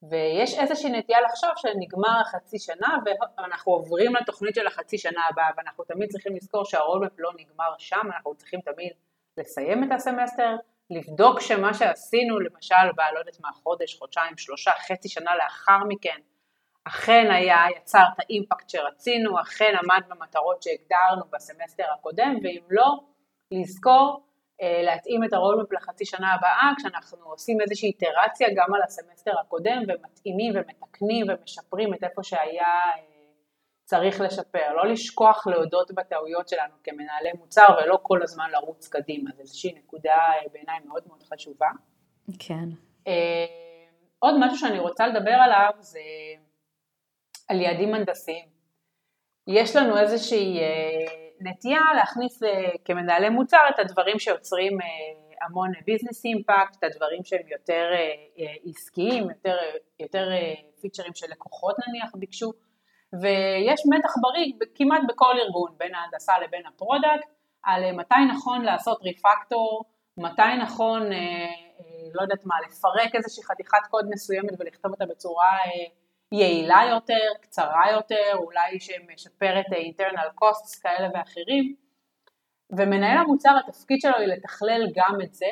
ויש 0.09 0.59
איזושהי 0.59 0.89
נטייה 0.91 1.21
לחשוב 1.21 1.49
שנגמר 1.55 2.21
החצי 2.21 2.59
שנה 2.59 2.97
ואנחנו 3.05 3.71
עוברים 3.71 4.15
לתוכנית 4.15 4.55
של 4.55 4.67
החצי 4.67 4.97
שנה 4.97 5.21
הבאה, 5.29 5.49
ואנחנו 5.57 5.83
תמיד 5.83 6.09
צריכים 6.09 6.35
לזכור 6.35 6.65
שה 6.65 6.79
roadmap 6.79 7.11
לא 7.17 7.31
נגמר 7.37 7.73
שם, 7.77 8.07
אנחנו 8.15 8.35
צריכים 8.35 8.59
תמיד 8.61 8.91
לסיים 9.37 9.83
את 9.83 9.89
הסמסטר, 9.91 10.55
לבדוק 10.89 11.39
שמה 11.39 11.73
שעשינו, 11.73 12.39
למשל, 12.39 12.91
בלא 12.95 13.19
יודעת 13.19 13.39
מה, 13.39 13.49
חודש, 13.63 13.95
חודשיים, 13.99 14.37
שלושה, 14.37 14.71
חצי 14.87 15.09
שנה 15.09 15.35
לאחר 15.35 15.79
מכן, 15.87 16.19
אכן 16.89 17.27
היה, 17.31 17.57
יצר 17.77 18.03
את 18.13 18.19
ה 18.19 18.26
impact 18.26 18.69
שרצינו, 18.69 19.41
אכן 19.41 19.73
עמד 19.83 20.01
במטרות 20.09 20.63
שהגדרנו 20.63 21.25
בסמסטר 21.33 21.83
הקודם, 21.93 22.35
ואם 22.43 22.61
לא, 22.69 22.99
לזכור 23.51 24.23
אה, 24.61 24.81
להתאים 24.83 25.23
את 25.23 25.33
ה 25.33 25.38
roadmap 25.38 25.71
לחצי 25.71 26.05
שנה 26.05 26.33
הבאה, 26.33 26.71
כשאנחנו 26.77 27.17
עושים 27.25 27.61
איזושהי 27.61 27.87
איטרציה 27.87 28.47
גם 28.55 28.73
על 28.73 28.81
הסמסטר 28.83 29.31
הקודם, 29.41 29.81
ומתאימים 29.87 30.53
ומתקנים 30.55 31.25
ומשפרים 31.29 31.93
את 31.93 32.03
איפה 32.03 32.23
שהיה 32.23 32.65
אה, 32.65 33.01
צריך 33.85 34.21
לשפר. 34.21 34.73
לא 34.73 34.91
לשכוח 34.91 35.47
להודות 35.47 35.91
בטעויות 35.91 36.49
שלנו 36.49 36.73
כמנהלי 36.83 37.31
מוצר, 37.39 37.67
ולא 37.77 37.99
כל 38.01 38.23
הזמן 38.23 38.49
לרוץ 38.51 38.87
קדימה. 38.87 39.31
זו 39.35 39.41
איזושהי 39.41 39.73
נקודה 39.73 40.15
אה, 40.15 40.49
בעיניי 40.53 40.79
מאוד 40.85 41.03
מאוד 41.07 41.23
חשובה. 41.23 41.69
כן. 42.39 42.69
עוד 44.19 44.35
משהו 44.39 44.57
שאני 44.57 44.79
רוצה 44.79 45.07
לדבר 45.07 45.31
עליו 45.31 45.69
זה 45.79 45.99
על 47.49 47.61
יעדים 47.61 47.93
הנדסיים. 47.93 48.45
יש 49.47 49.75
לנו 49.75 49.97
איזושהי 49.97 50.59
אה, 50.59 51.13
נטייה 51.41 51.81
להכניס 51.95 52.43
אה, 52.43 52.69
כמנהלי 52.85 53.29
מוצר 53.29 53.65
את 53.69 53.79
הדברים 53.79 54.19
שיוצרים 54.19 54.81
אה, 54.81 54.87
המון 55.45 55.71
business 55.85 56.25
impact, 56.25 56.77
את 56.79 56.83
הדברים 56.83 57.23
שהם 57.23 57.47
יותר 57.51 57.85
עסקיים, 58.65 59.29
יותר, 59.29 59.57
יותר 59.99 60.27
פיצ'רים 60.81 61.11
של 61.15 61.27
לקוחות 61.31 61.75
נניח 61.87 62.15
ביקשו, 62.15 62.51
ויש 63.21 63.81
מתח 63.89 64.13
בריא 64.21 64.67
כמעט 64.75 65.01
בכל 65.07 65.35
ארגון, 65.39 65.71
בין 65.77 65.95
ההנדסה 65.95 66.33
לבין 66.39 66.65
ה 66.65 66.72
product, 66.72 67.29
על 67.63 67.91
מתי 67.91 68.25
נכון 68.33 68.61
לעשות 68.61 69.01
ריפקטור, 69.01 69.83
מתי 70.17 70.55
נכון, 70.61 71.01
לא 72.13 72.21
יודעת 72.21 72.45
מה, 72.45 72.55
לפרק 72.67 73.15
איזושהי 73.15 73.43
חתיכת 73.43 73.87
קוד 73.89 74.05
מסוימת 74.09 74.53
ולכתוב 74.59 74.91
אותה 74.91 75.05
בצורה 75.05 75.57
יעילה 76.31 76.81
יותר, 76.89 77.27
קצרה 77.41 77.91
יותר, 77.91 78.33
אולי 78.33 78.79
שמשפרת 78.79 79.65
internal 79.65 80.43
costs 80.43 80.81
כאלה 80.81 81.07
ואחרים, 81.13 81.75
ומנהל 82.77 83.17
המוצר 83.17 83.51
התפקיד 83.67 83.97
שלו 84.01 84.17
היא 84.17 84.27
לתכלל 84.27 84.81
גם 84.95 85.21
את 85.23 85.33
זה, 85.33 85.49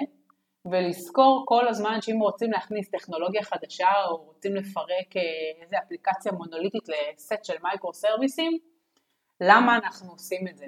ולזכור 0.72 1.46
כל 1.48 1.68
הזמן 1.68 2.02
שאם 2.02 2.20
רוצים 2.20 2.52
להכניס 2.52 2.90
טכנולוגיה 2.90 3.44
חדשה 3.44 3.90
או 4.10 4.16
רוצים 4.16 4.56
לפרק 4.56 5.18
אה, 5.18 5.22
איזה 5.62 5.78
אפליקציה 5.78 6.32
מונוליטית 6.32 6.84
לסט 6.90 7.44
של 7.46 7.54
מייקרו 7.64 7.94
סרוויסים, 7.94 8.58
למה 9.42 9.76
אנחנו 9.78 10.12
עושים 10.12 10.48
את 10.48 10.58
זה? 10.58 10.66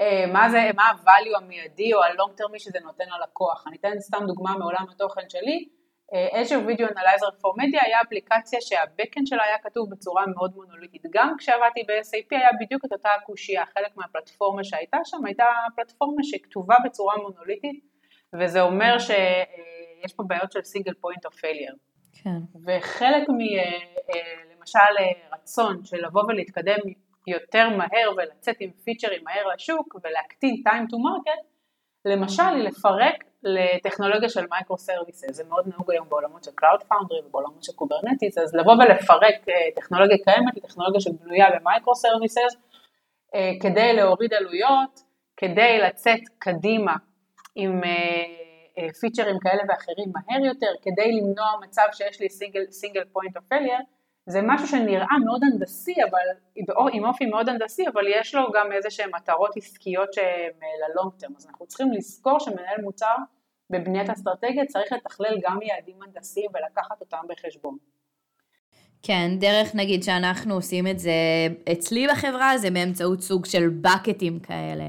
אה, 0.00 0.24
מה 0.32 0.50
זה, 0.50 0.58
מה 0.76 0.82
ה-value 0.82 1.36
המיידי 1.36 1.94
או 1.94 2.02
ה-long 2.02 2.40
term 2.40 2.58
שזה 2.58 2.78
נותן 2.84 3.04
ללקוח? 3.18 3.64
אני 3.66 3.76
אתן 3.76 4.00
סתם 4.00 4.18
דוגמה 4.26 4.58
מעולם 4.58 4.86
התוכן 4.90 5.28
שלי, 5.28 5.68
Azure 6.12 6.64
Video 6.68 6.86
Analyzer 6.86 7.32
for 7.40 7.52
Media 7.60 7.84
היה 7.84 8.00
אפליקציה 8.00 8.60
שה 8.60 8.80
backend 8.80 9.26
שלה 9.26 9.44
היה 9.44 9.58
כתוב 9.58 9.90
בצורה 9.90 10.26
מאוד 10.26 10.52
מונוליטית. 10.56 11.02
גם 11.10 11.34
כשעבדתי 11.38 11.82
ב-SAP 11.88 12.26
היה 12.30 12.48
בדיוק 12.60 12.84
את 12.84 12.92
אותה 12.92 13.08
הקושייה, 13.22 13.66
חלק 13.66 13.96
מהפלטפורמה 13.96 14.64
שהייתה 14.64 14.98
שם 15.04 15.24
הייתה 15.24 15.44
פלטפורמה 15.76 16.22
שכתובה 16.22 16.74
בצורה 16.84 17.16
מונוליטית, 17.16 17.84
וזה 18.34 18.60
אומר 18.60 18.98
שיש 18.98 20.12
פה 20.16 20.22
בעיות 20.26 20.52
של 20.52 20.62
single 20.62 20.94
point 20.94 21.26
of. 21.26 21.40
כן. 22.24 22.38
וחלק 22.66 23.28
מ... 23.28 23.38
למשל 24.52 25.18
רצון 25.32 25.84
של 25.84 26.06
לבוא 26.06 26.22
ולהתקדם 26.28 26.78
יותר 27.26 27.68
מהר 27.68 28.10
ולצאת 28.16 28.56
עם 28.60 28.70
פיצ'רים 28.70 29.24
מהר 29.24 29.46
לשוק 29.54 29.96
ולהקטין 30.04 30.62
time 30.68 30.86
to 30.90 30.96
market, 30.96 31.57
למשל 32.08 32.42
היא 32.42 32.64
לפרק 32.64 33.24
לטכנולוגיה 33.42 34.28
של 34.28 34.46
microservices, 34.50 35.30
זה 35.30 35.44
מאוד 35.48 35.68
נהוג 35.68 35.90
היום 35.90 36.08
בעולמות 36.08 36.44
של 36.44 36.50
Cloud 36.50 36.82
Foundry 36.82 37.26
ובעולמות 37.26 37.64
של 37.64 37.72
Kubernetes, 37.72 38.38
אז 38.38 38.54
לבוא 38.54 38.72
ולפרק 38.72 39.48
אה, 39.48 39.54
טכנולוגיה 39.76 40.16
קיימת 40.24 40.56
לטכנולוגיה 40.56 41.00
שבנויה 41.00 41.46
ב 41.60 41.94
microservices, 41.94 42.56
אה, 43.34 43.52
כדי 43.60 43.92
להוריד 43.92 44.34
עלויות, 44.34 45.00
כדי 45.36 45.78
לצאת 45.78 46.20
קדימה 46.38 46.94
עם 47.54 47.80
פיצ'רים 49.00 49.34
אה, 49.34 49.40
כאלה 49.40 49.62
ואחרים 49.68 50.12
מהר 50.14 50.44
יותר, 50.44 50.72
כדי 50.82 51.12
למנוע 51.12 51.46
מצב 51.62 51.86
שיש 51.92 52.20
לי 52.20 52.28
single 52.70 53.04
point 53.12 53.36
of 53.36 53.52
זה 54.28 54.40
משהו 54.42 54.66
שנראה 54.66 55.18
מאוד 55.24 55.40
הנדסי, 55.44 55.94
אבל 56.10 56.66
עם 56.92 57.04
אופי 57.04 57.26
מאוד 57.26 57.48
הנדסי, 57.48 57.84
אבל 57.92 58.02
יש 58.20 58.34
לו 58.34 58.42
גם 58.54 58.72
איזה 58.72 58.90
שהן 58.90 59.10
מטרות 59.14 59.56
עסקיות 59.56 60.12
שהן 60.12 60.52
ל 60.90 60.94
long 60.94 61.12
term, 61.18 61.32
אז 61.36 61.46
אנחנו 61.46 61.66
צריכים 61.66 61.92
לזכור 61.92 62.40
שמנהל 62.40 62.80
מוצר 62.82 63.14
בבניית 63.70 64.10
אסטרטגיה 64.10 64.64
צריך 64.66 64.92
לתכלל 64.92 65.38
גם 65.42 65.58
יעדים 65.62 65.96
הנדסיים 66.02 66.50
ולקחת 66.54 67.00
אותם 67.00 67.18
בחשבון. 67.28 67.76
כן, 69.02 69.30
דרך 69.38 69.74
נגיד 69.74 70.02
שאנחנו 70.02 70.54
עושים 70.54 70.86
את 70.86 70.98
זה 70.98 71.12
אצלי 71.72 72.06
בחברה, 72.08 72.58
זה 72.58 72.70
באמצעות 72.70 73.20
סוג 73.20 73.46
של 73.46 73.68
בקטים 73.68 74.40
כאלה. 74.40 74.88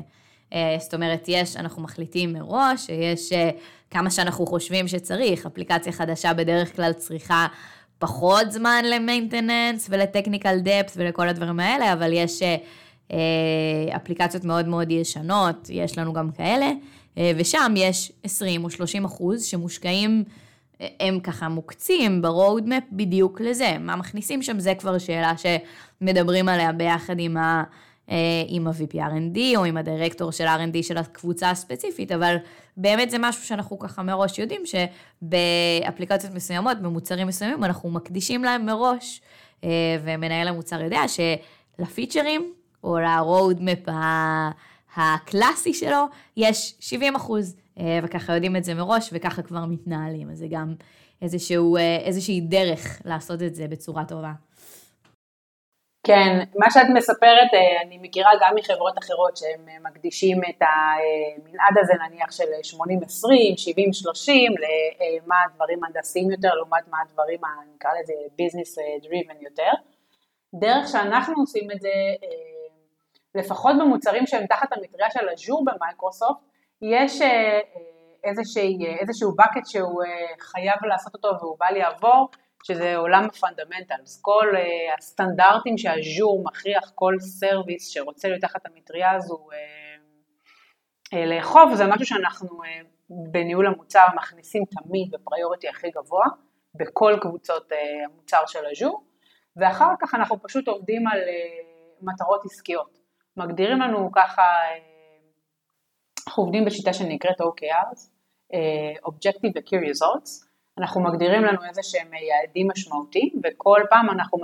אה, 0.53 0.75
זאת 0.79 0.93
אומרת, 0.93 1.25
יש, 1.27 1.57
אנחנו 1.57 1.81
מחליטים 1.81 2.33
מראש 2.33 2.85
שיש 2.85 3.33
אה, 3.33 3.49
כמה 3.91 4.11
שאנחנו 4.11 4.45
חושבים 4.45 4.87
שצריך, 4.87 5.45
אפליקציה 5.45 5.91
חדשה 5.91 6.33
בדרך 6.33 6.75
כלל 6.75 6.93
צריכה 6.93 7.47
פחות 7.99 8.51
זמן 8.51 8.83
ל 8.85 8.94
maintenance 8.94 9.87
ול 9.89 10.02
technical 10.02 10.59
debt 10.59 10.91
ולכל 10.95 11.27
הדברים 11.29 11.59
האלה, 11.59 11.93
אבל 11.93 12.13
יש 12.13 12.41
אה, 12.41 12.55
אה, 13.11 13.95
אפליקציות 13.95 14.43
מאוד 14.43 14.67
מאוד 14.67 14.91
ישנות, 14.91 15.69
יש 15.69 15.97
לנו 15.97 16.13
גם 16.13 16.31
כאלה, 16.31 16.71
אה, 17.17 17.31
ושם 17.37 17.73
יש 17.77 18.11
20 18.23 18.63
או 18.63 18.69
30 18.69 19.05
אחוז 19.05 19.43
שמושקעים, 19.43 20.23
הם 20.99 21.19
ככה 21.19 21.49
מוקצים 21.49 22.21
ב 22.21 22.29
roadmap 22.29 22.83
בדיוק 22.91 23.41
לזה. 23.41 23.77
מה 23.79 23.95
מכניסים 23.95 24.41
שם 24.41 24.59
זה 24.59 24.75
כבר 24.75 24.97
שאלה 24.97 25.33
שמדברים 25.37 26.49
עליה 26.49 26.71
ביחד 26.71 27.19
עם 27.19 27.37
ה... 27.37 27.63
עם 28.47 28.67
ה-VP 28.67 28.93
R&D 28.93 29.39
או 29.55 29.65
עם 29.65 29.77
הדירקטור 29.77 30.31
של 30.31 30.45
R&D 30.45 30.83
של 30.83 30.97
הקבוצה 30.97 31.49
הספציפית, 31.49 32.11
אבל 32.11 32.35
באמת 32.81 33.09
זה 33.09 33.17
משהו 33.19 33.43
שאנחנו 33.43 33.79
ככה 33.79 34.03
מראש 34.03 34.39
יודעים 34.39 34.61
שבאפליקציות 34.65 36.33
מסוימות, 36.33 36.81
במוצרים 36.81 37.27
מסוימים, 37.27 37.63
אנחנו 37.63 37.89
מקדישים 37.89 38.43
להם 38.43 38.65
מראש, 38.65 39.21
אה, 39.63 39.69
ומנהל 40.03 40.47
המוצר 40.47 40.81
יודע 40.81 41.01
שלפיצ'רים 41.07 42.53
או 42.83 42.99
ל-roadmap 42.99 43.91
הקלאסי 44.95 45.73
שלו, 45.73 46.05
יש 46.37 46.75
70 46.79 47.15
אחוז, 47.15 47.55
אה, 47.79 47.99
וככה 48.03 48.33
יודעים 48.33 48.55
את 48.55 48.63
זה 48.63 48.73
מראש, 48.73 49.09
וככה 49.13 49.41
כבר 49.41 49.65
מתנהלים. 49.65 50.29
אז 50.31 50.37
זה 50.37 50.47
גם 50.49 50.73
איזשהו, 51.21 51.77
איזושהי 51.77 52.41
דרך 52.41 53.01
לעשות 53.05 53.41
את 53.41 53.55
זה 53.55 53.67
בצורה 53.67 54.05
טובה. 54.05 54.31
כן, 56.09 56.43
מה 56.55 56.71
שאת 56.71 56.89
מספרת 56.93 57.53
אה, 57.53 57.81
אני 57.81 57.97
מכירה 58.01 58.31
גם 58.41 58.55
מחברות 58.55 58.97
אחרות 58.97 59.37
שהם 59.37 59.69
אה, 59.69 59.75
מקדישים 59.89 60.41
את 60.49 60.61
המנעד 60.61 61.75
הזה 61.81 61.93
נניח 61.93 62.31
של 62.31 62.77
80-20, 62.77 62.77
70-30, 62.77 62.81
למה 64.61 65.35
הדברים 65.45 65.83
הנדסיים 65.83 66.31
יותר 66.31 66.53
לעומת 66.53 66.87
מה 66.87 66.97
הדברים, 67.01 67.39
נקרא 67.75 67.91
לזה 68.01 68.13
business 68.37 68.77
driven 69.03 69.41
יותר. 69.41 69.71
דרך 70.55 70.87
שאנחנו 70.87 71.33
עושים 71.39 71.71
את 71.71 71.81
זה, 71.81 71.89
אה, 72.23 72.69
לפחות 73.35 73.75
במוצרים 73.79 74.27
שהם 74.27 74.45
תחת 74.45 74.73
המטריה 74.73 75.09
של 75.11 75.29
Azure 75.29 75.65
ב 75.65 75.72
Microsoft, 75.72 76.41
יש 76.81 77.21
איזשהו, 78.23 78.63
איזשהו 78.99 79.31
bucket 79.41 79.65
שהוא 79.71 80.03
חייב 80.39 80.85
לעשות 80.89 81.13
אותו 81.13 81.29
והוא 81.39 81.57
בא 81.59 81.65
לי 81.65 81.81
עבור, 81.83 82.29
שזה 82.63 82.97
עולם 82.97 83.23
ה 83.25 83.32
fundamentals, 83.32 84.21
כל 84.21 84.47
אה, 84.53 84.97
הסטנדרטים 84.97 85.77
שה 85.77 86.02
Azure 86.02 86.43
מכריח 86.45 86.91
כל 86.95 87.13
service 87.19 87.89
שרוצה 87.89 88.27
להיות 88.27 88.41
תחת 88.41 88.65
המטריה 88.65 89.11
הזו 89.11 89.35
אה, 89.35 91.15
uh, 91.15 91.17
לאכוף, 91.17 91.73
זה 91.73 91.83
משהו 91.87 92.05
שאנחנו 92.05 92.47
uh, 92.47 92.65
בניהול 93.09 93.67
המוצר 93.67 94.05
מכניסים 94.15 94.63
תמיד 94.65 95.11
בפריוריטי 95.11 95.69
הכי 95.69 95.89
גבוה, 95.89 96.25
בכל 96.75 97.17
קבוצות 97.21 97.71
המוצר 98.05 98.45
של 98.47 98.59
הז'ור, 98.71 99.03
ואחר 99.55 99.93
כך 100.01 100.15
אנחנו 100.15 100.41
פשוט 100.41 100.67
עובדים 100.67 101.07
על 101.07 101.19
מטרות 102.01 102.45
עסקיות. 102.45 102.99
מגדירים 103.37 103.79
לנו 103.81 104.09
ככה, 104.11 104.43
אנחנו 106.27 106.43
עובדים 106.43 106.65
בשיטה 106.65 106.93
שנקראת 106.93 107.41
OKRs, 107.41 107.99
Objective 109.07 109.51
ו 109.55 109.59
Key 109.59 109.81
Results, 109.89 110.48
אנחנו 110.77 111.01
מגדירים 111.01 111.43
לנו 111.43 111.57
איזה 111.69 111.83
שהם 111.83 112.11
יעדים 112.13 112.67
משמעותיים, 112.71 113.29
וכל 113.43 113.81
פעם 113.89 114.09
אנחנו 114.09 114.37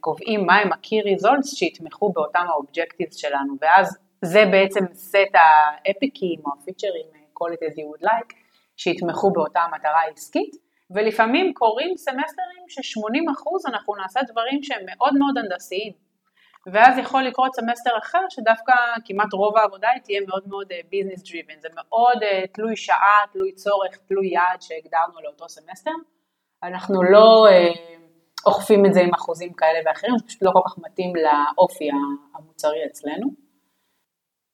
קובעים 0.00 0.46
מהם 0.46 0.72
ה-key 0.72 1.04
results 1.04 1.56
שיתמכו 1.56 2.12
באותם 2.12 2.46
ה-objectives 2.48 3.18
שלנו, 3.18 3.54
ואז 3.60 3.98
זה 4.22 4.44
בעצם 4.52 4.84
סט 4.94 5.34
האפיקים 5.34 6.40
או 6.46 6.50
הפיצ'רים, 6.60 7.06
call 7.38 7.52
it 7.52 7.72
as 7.72 7.74
you 7.76 7.84
would 7.92 8.06
like, 8.06 8.34
שיתמכו 8.76 9.30
באותה 9.30 9.60
המטרה 9.60 10.00
העסקית, 10.00 10.56
ולפעמים 10.90 11.54
קורים 11.54 11.96
סמסטרים 11.96 12.64
ש-80% 12.68 13.70
אנחנו 13.72 13.94
נעשה 13.96 14.20
דברים 14.22 14.62
שהם 14.62 14.82
מאוד 14.86 15.14
מאוד 15.14 15.38
הנדסיים, 15.38 15.92
ואז 16.66 16.98
יכול 16.98 17.22
לקרות 17.22 17.54
סמסטר 17.54 17.98
אחר 17.98 18.24
שדווקא 18.28 18.72
כמעט 19.04 19.32
רוב 19.32 19.56
העבודה 19.56 19.88
היא 19.88 20.02
תהיה 20.02 20.20
מאוד 20.28 20.48
מאוד 20.48 20.66
business 20.90 21.20
אה, 21.20 21.30
driven, 21.30 21.60
זה 21.60 21.68
מאוד 21.74 22.22
אה, 22.22 22.46
תלוי 22.52 22.76
שעה, 22.76 23.20
תלוי 23.32 23.52
צורך, 23.52 23.96
תלוי 24.08 24.26
יעד 24.26 24.62
שהגדרנו 24.62 25.20
לאותו 25.24 25.48
סמסטר, 25.48 25.90
אנחנו 26.62 27.02
לא 27.02 27.46
אה, 27.48 27.78
אוכפים 28.46 28.86
את 28.86 28.94
זה 28.94 29.00
עם 29.00 29.14
אחוזים 29.14 29.52
כאלה 29.52 29.78
ואחרים, 29.86 30.18
זה 30.18 30.26
פשוט 30.26 30.42
לא 30.42 30.50
כל 30.52 30.60
כך 30.66 30.78
מתאים 30.78 31.12
לאופי 31.16 31.88
המוצרי 32.34 32.86
אצלנו. 32.86 33.28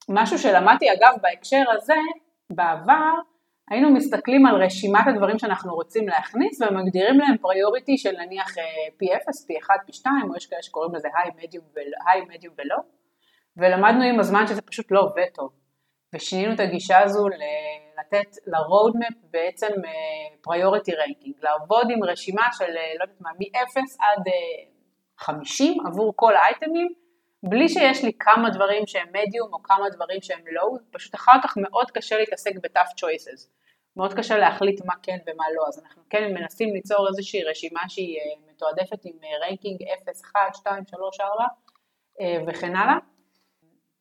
משהו 0.08 0.38
שלמדתי 0.38 0.92
אגב 0.92 1.14
בהקשר 1.22 1.64
הזה, 1.76 1.94
בעבר, 2.52 3.14
היינו 3.70 3.90
מסתכלים 3.90 4.46
על 4.46 4.62
רשימת 4.62 5.06
הדברים 5.06 5.38
שאנחנו 5.38 5.74
רוצים 5.74 6.08
להכניס 6.08 6.62
ומגדירים 6.62 7.18
להם 7.18 7.36
priority 7.40 7.98
של 7.98 8.16
נניח 8.18 8.48
P0, 9.02 9.28
P1, 9.28 9.70
P2, 9.90 10.06
או 10.30 10.36
יש 10.36 10.46
כאלה 10.46 10.62
שקוראים 10.62 10.94
לזה 10.94 11.08
high, 11.08 11.32
medium 12.32 12.50
ו 12.58 12.62
low, 12.62 12.76
ולמדנו 13.56 14.02
עם 14.02 14.20
הזמן 14.20 14.46
שזה 14.46 14.62
פשוט 14.62 14.86
לא 14.90 15.00
עובד 15.00 15.26
טוב, 15.34 15.50
ושינינו 16.14 16.54
את 16.54 16.60
הגישה 16.60 16.98
הזו 16.98 17.28
לתת 17.98 18.36
ל-roadmap 18.46 19.16
בעצם 19.30 19.72
priority 20.42 20.92
ranking, 20.94 21.34
לעבוד 21.42 21.86
עם 21.90 22.04
רשימה 22.04 22.46
של 22.52 22.64
לא 22.98 23.02
יודעת 23.02 23.20
מה, 23.20 23.30
מ-0 23.38 23.80
עד 24.00 24.24
50 25.16 25.86
עבור 25.86 26.12
כל 26.16 26.36
האייטמים, 26.36 26.88
בלי 27.42 27.68
שיש 27.68 28.04
לי 28.04 28.12
כמה 28.18 28.50
דברים 28.50 28.86
שהם 28.86 29.08
מדיום 29.08 29.52
או 29.52 29.62
כמה 29.62 29.90
דברים 29.90 30.22
שהם 30.22 30.40
low, 30.52 30.76
פשוט 30.90 31.14
אחר 31.14 31.32
כך 31.42 31.56
מאוד 31.56 31.90
קשה 31.90 32.18
להתעסק 32.18 32.50
ב-tough 32.62 32.92
choices. 33.00 33.48
מאוד 33.96 34.14
קשה 34.14 34.38
להחליט 34.38 34.84
מה 34.84 34.94
כן 35.02 35.18
ומה 35.26 35.44
לא, 35.56 35.68
אז 35.68 35.82
אנחנו 35.84 36.02
כן 36.10 36.34
מנסים 36.34 36.74
ליצור 36.74 37.08
איזושהי 37.08 37.44
רשימה 37.44 37.80
שהיא 37.88 38.18
אה, 38.18 38.52
מתועדפת 38.52 39.04
עם 39.04 39.12
ranking 39.42 39.82
0, 40.02 40.22
1, 40.22 40.40
2, 40.54 40.84
3, 40.86 41.20
4 41.20 41.44
וכן 42.48 42.76
הלאה. 42.76 42.96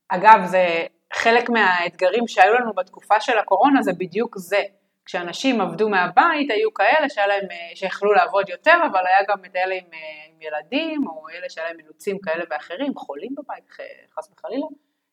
אגב, 0.10 0.46
זה 0.46 0.86
חלק 1.14 1.50
מהאתגרים 1.50 2.28
שהיו 2.28 2.54
לנו 2.54 2.74
בתקופה 2.74 3.20
של 3.20 3.38
הקורונה 3.38 3.82
זה 3.82 3.92
בדיוק 3.94 4.38
זה. 4.38 4.62
כשאנשים 5.08 5.62
עבדו 5.62 5.90
מהבית 5.90 6.52
היו 6.52 6.74
כאלה 6.74 7.10
שהיה 7.10 7.28
להם, 7.28 7.48
אה, 7.52 7.76
שיכלו 7.76 8.14
לעבוד 8.14 8.50
יותר, 8.50 8.78
אבל 8.92 9.04
היה 9.08 9.20
גם 9.30 9.46
את 9.46 9.56
אלה 9.56 9.76
עם, 9.76 9.94
אה, 9.94 10.00
עם 10.30 10.42
ילדים, 10.42 11.08
או 11.08 11.30
אלה 11.30 11.50
שהיה 11.50 11.68
להם 11.68 11.80
אילוצים 11.80 12.18
כאלה 12.20 12.44
ואחרים, 12.50 12.96
חולים 12.96 13.36
בבית, 13.38 13.70
חס 14.16 14.32
וחלילה, 14.32 14.66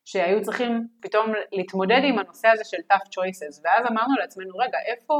שהיו 0.05 0.43
צריכים 0.43 0.89
פתאום 1.03 1.33
להתמודד 1.53 2.01
עם 2.05 2.19
הנושא 2.19 2.49
הזה 2.49 2.65
של 2.65 2.77
tough 2.93 3.07
choices, 3.07 3.61
ואז 3.65 3.87
אמרנו 3.91 4.15
לעצמנו, 4.21 4.57
רגע, 4.57 4.79
איפה 4.87 5.15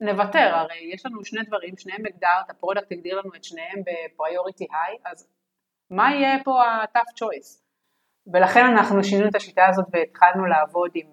נוותר? 0.00 0.50
הרי 0.54 0.90
יש 0.94 1.06
לנו 1.06 1.24
שני 1.24 1.40
דברים, 1.46 1.76
שניהם 1.78 2.06
הגדרת, 2.06 2.50
ה 2.50 2.55
product 2.55 2.92
הגדיר 2.92 3.20
לנו 3.20 3.30
את 3.36 3.44
שניהם 3.44 3.80
ב 3.86 3.95
priority 3.95 4.66
high, 4.72 4.98
אז 5.04 5.28
מה 5.90 6.14
יהיה 6.14 6.44
פה 6.44 6.62
ה-tough 6.62 7.12
choice? 7.20 7.64
ולכן 8.32 8.64
אנחנו 8.72 9.04
שינינו 9.04 9.28
את 9.28 9.34
השיטה 9.34 9.66
הזאת 9.68 9.86
והתחלנו 9.92 10.46
לעבוד 10.46 10.90
עם 10.94 11.10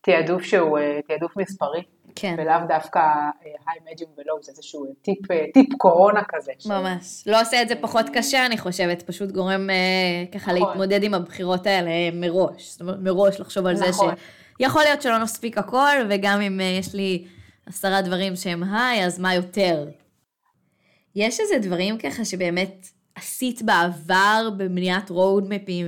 תעדוף 0.00 0.42
שהוא 0.42 0.78
אה, 0.78 0.82
תעדוף 1.08 1.36
מספרי, 1.36 1.82
כן. 2.14 2.34
ולאו 2.38 2.68
דווקא 2.68 2.98
היי, 3.42 3.92
מדיום 3.92 4.10
ולואו, 4.18 4.42
זה 4.42 4.52
איזשהו 4.52 4.80
טיפ, 5.02 5.26
טיפ 5.54 5.74
קורונה 5.78 6.20
כזה. 6.28 6.52
ממש. 6.66 7.04
ש... 7.04 7.26
לא 7.26 7.40
עושה 7.40 7.62
את 7.62 7.68
זה 7.68 7.74
פחות 7.80 8.06
קשה, 8.14 8.46
אני 8.46 8.58
חושבת, 8.58 9.02
פשוט 9.02 9.30
גורם 9.30 9.70
uh, 9.70 10.34
ככה 10.34 10.52
נכון. 10.52 10.68
להתמודד 10.68 11.02
עם 11.02 11.14
הבחירות 11.14 11.66
האלה 11.66 11.90
מראש. 12.12 12.70
זאת 12.70 12.80
אומרת, 12.80 12.98
מראש 13.00 13.40
לחשוב 13.40 13.66
על 13.66 13.74
נכון. 13.74 14.08
זה 14.08 14.22
שיכול 14.60 14.82
להיות 14.82 15.02
שלא 15.02 15.18
נספיק 15.18 15.58
הכל, 15.58 15.96
וגם 16.10 16.40
אם 16.40 16.60
uh, 16.60 16.62
יש 16.62 16.94
לי 16.94 17.24
עשרה 17.66 18.02
דברים 18.02 18.36
שהם 18.36 18.62
היי, 18.64 19.04
אז 19.04 19.20
מה 19.20 19.34
יותר? 19.34 19.88
יש 21.16 21.40
איזה 21.40 21.68
דברים 21.68 21.98
ככה 21.98 22.24
שבאמת 22.24 22.86
עשית 23.14 23.62
בעבר 23.62 24.48
במניעת 24.56 25.10
רודמפים, 25.10 25.86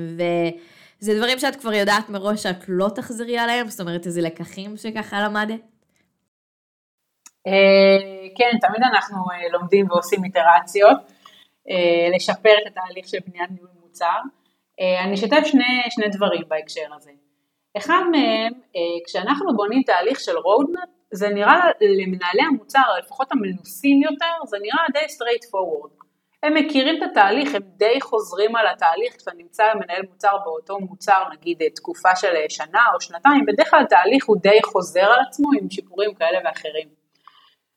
וזה 1.02 1.14
דברים 1.18 1.38
שאת 1.38 1.56
כבר 1.56 1.72
יודעת 1.72 2.08
מראש 2.08 2.42
שאת 2.42 2.64
לא 2.68 2.88
תחזרי 2.94 3.38
עליהם? 3.38 3.68
זאת 3.68 3.80
אומרת, 3.80 4.06
איזה 4.06 4.20
לקחים 4.20 4.76
שככה 4.76 5.22
למדת? 5.22 5.60
אה, 7.46 8.28
כן, 8.36 8.58
תמיד 8.60 8.82
אנחנו 8.92 9.16
אה, 9.16 9.48
לומדים 9.52 9.90
ועושים 9.90 10.24
איטרציות, 10.24 10.98
אה, 11.70 12.16
לשפר 12.16 12.54
את 12.62 12.66
התהליך 12.66 13.08
של 13.08 13.18
בניית 13.26 13.50
ניהול 13.50 13.70
מוצר. 13.82 14.18
אני 15.04 15.14
אשתף 15.14 15.42
שני, 15.44 15.82
שני 15.90 16.08
דברים 16.08 16.42
בהקשר 16.48 16.94
הזה. 16.96 17.10
אחד 17.76 18.02
מהם, 18.10 18.52
כשאנחנו 19.06 19.56
בונים 19.56 19.82
תהליך 19.82 20.20
של 20.20 20.32
roadmap, 20.32 20.88
זה 21.10 21.28
נראה 21.28 21.60
למנהלי 21.80 22.42
המוצר, 22.48 22.82
לפחות 22.98 23.32
המנוסים 23.32 24.02
יותר, 24.02 24.44
זה 24.46 24.56
נראה 24.62 24.84
די 24.92 24.98
straight 24.98 25.44
forward. 25.46 26.01
הם 26.42 26.54
מכירים 26.54 27.02
את 27.02 27.08
התהליך, 27.10 27.54
הם 27.54 27.62
די 27.76 28.00
חוזרים 28.00 28.56
על 28.56 28.66
התהליך, 28.66 29.16
כשאתה 29.16 29.30
נמצא 29.36 29.64
מנהל 29.74 30.02
מוצר 30.10 30.36
באותו 30.44 30.78
מוצר, 30.78 31.22
נגיד 31.32 31.58
תקופה 31.74 32.16
של 32.16 32.34
שנה 32.48 32.82
או 32.94 33.00
שנתיים, 33.00 33.46
בדרך 33.46 33.70
כלל 33.70 33.80
התהליך 33.82 34.26
הוא 34.26 34.36
די 34.42 34.58
חוזר 34.64 35.04
על 35.04 35.20
עצמו 35.28 35.48
עם 35.60 35.70
שיפורים 35.70 36.14
כאלה 36.14 36.38
ואחרים. 36.44 36.88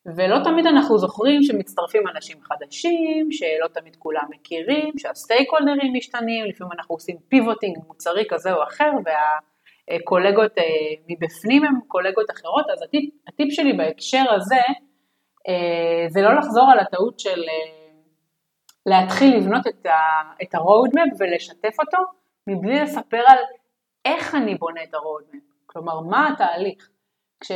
ולא 0.06 0.38
תמיד 0.44 0.66
אנחנו 0.66 0.98
זוכרים 0.98 1.44
שמצטרפים 1.44 2.04
אנשים 2.16 2.38
חדשים, 2.42 3.32
שלא 3.32 3.68
תמיד 3.74 3.96
כולם 3.96 4.24
מכירים, 4.30 4.94
שהסטייק 4.98 5.50
הולדרים 5.52 5.94
משתנים, 5.94 6.46
לפעמים 6.46 6.72
אנחנו 6.80 6.96
עושים 6.96 7.18
פיבוטינג 7.30 7.78
מוצרי 7.88 8.24
כזה 8.30 8.54
או 8.54 8.64
אחר, 8.64 8.92
והקולגות 9.06 10.58
אה, 10.58 10.64
מבפנים 11.10 11.66
הם 11.66 11.80
קולגות 11.88 12.32
אחרות, 12.32 12.66
אז 12.74 12.82
הטיפ, 12.82 13.10
הטיפ 13.28 13.48
שלי 13.52 13.74
בהקשר 13.74 14.24
הזה, 14.36 14.64
אה, 15.48 16.06
זה 16.10 16.22
לא 16.22 16.36
לחזור 16.38 16.72
על 16.72 16.80
הטעות 16.80 17.20
של 17.20 17.40
אה, 17.40 17.85
להתחיל 18.86 19.38
לבנות 19.38 19.68
את 20.42 20.56
ה-roadmap 20.56 21.16
ולשתף 21.20 21.76
אותו, 21.80 21.98
מבלי 22.48 22.82
לספר 22.82 23.22
על 23.28 23.38
איך 24.06 24.36
אני 24.36 24.56
בונה 24.56 24.84
את 24.84 24.94
ה-roadmap, 24.94 25.66
כלומר 25.66 26.00
מה 26.00 26.30
התהליך. 26.34 26.90
כש... 27.40 27.52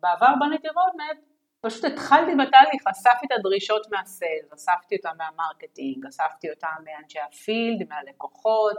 בעבר 0.00 0.32
בניתי 0.40 0.68
roadmap, 0.68 1.24
פשוט 1.60 1.84
התחלתי 1.84 2.32
בתהליך, 2.34 2.86
אספתי 2.90 3.26
את 3.26 3.32
הדרישות 3.38 3.86
מה 3.92 4.07
sales, 4.07 4.52
אספתי 4.54 4.96
אותן 4.96 5.16
מה 5.18 5.33
marketing, 5.33 6.06
אספתי 6.06 6.50
אותן 6.50 6.76
מאנשי 6.84 7.18
ה 7.20 7.30
field, 7.30 7.88
מהלקוחות, 7.88 8.76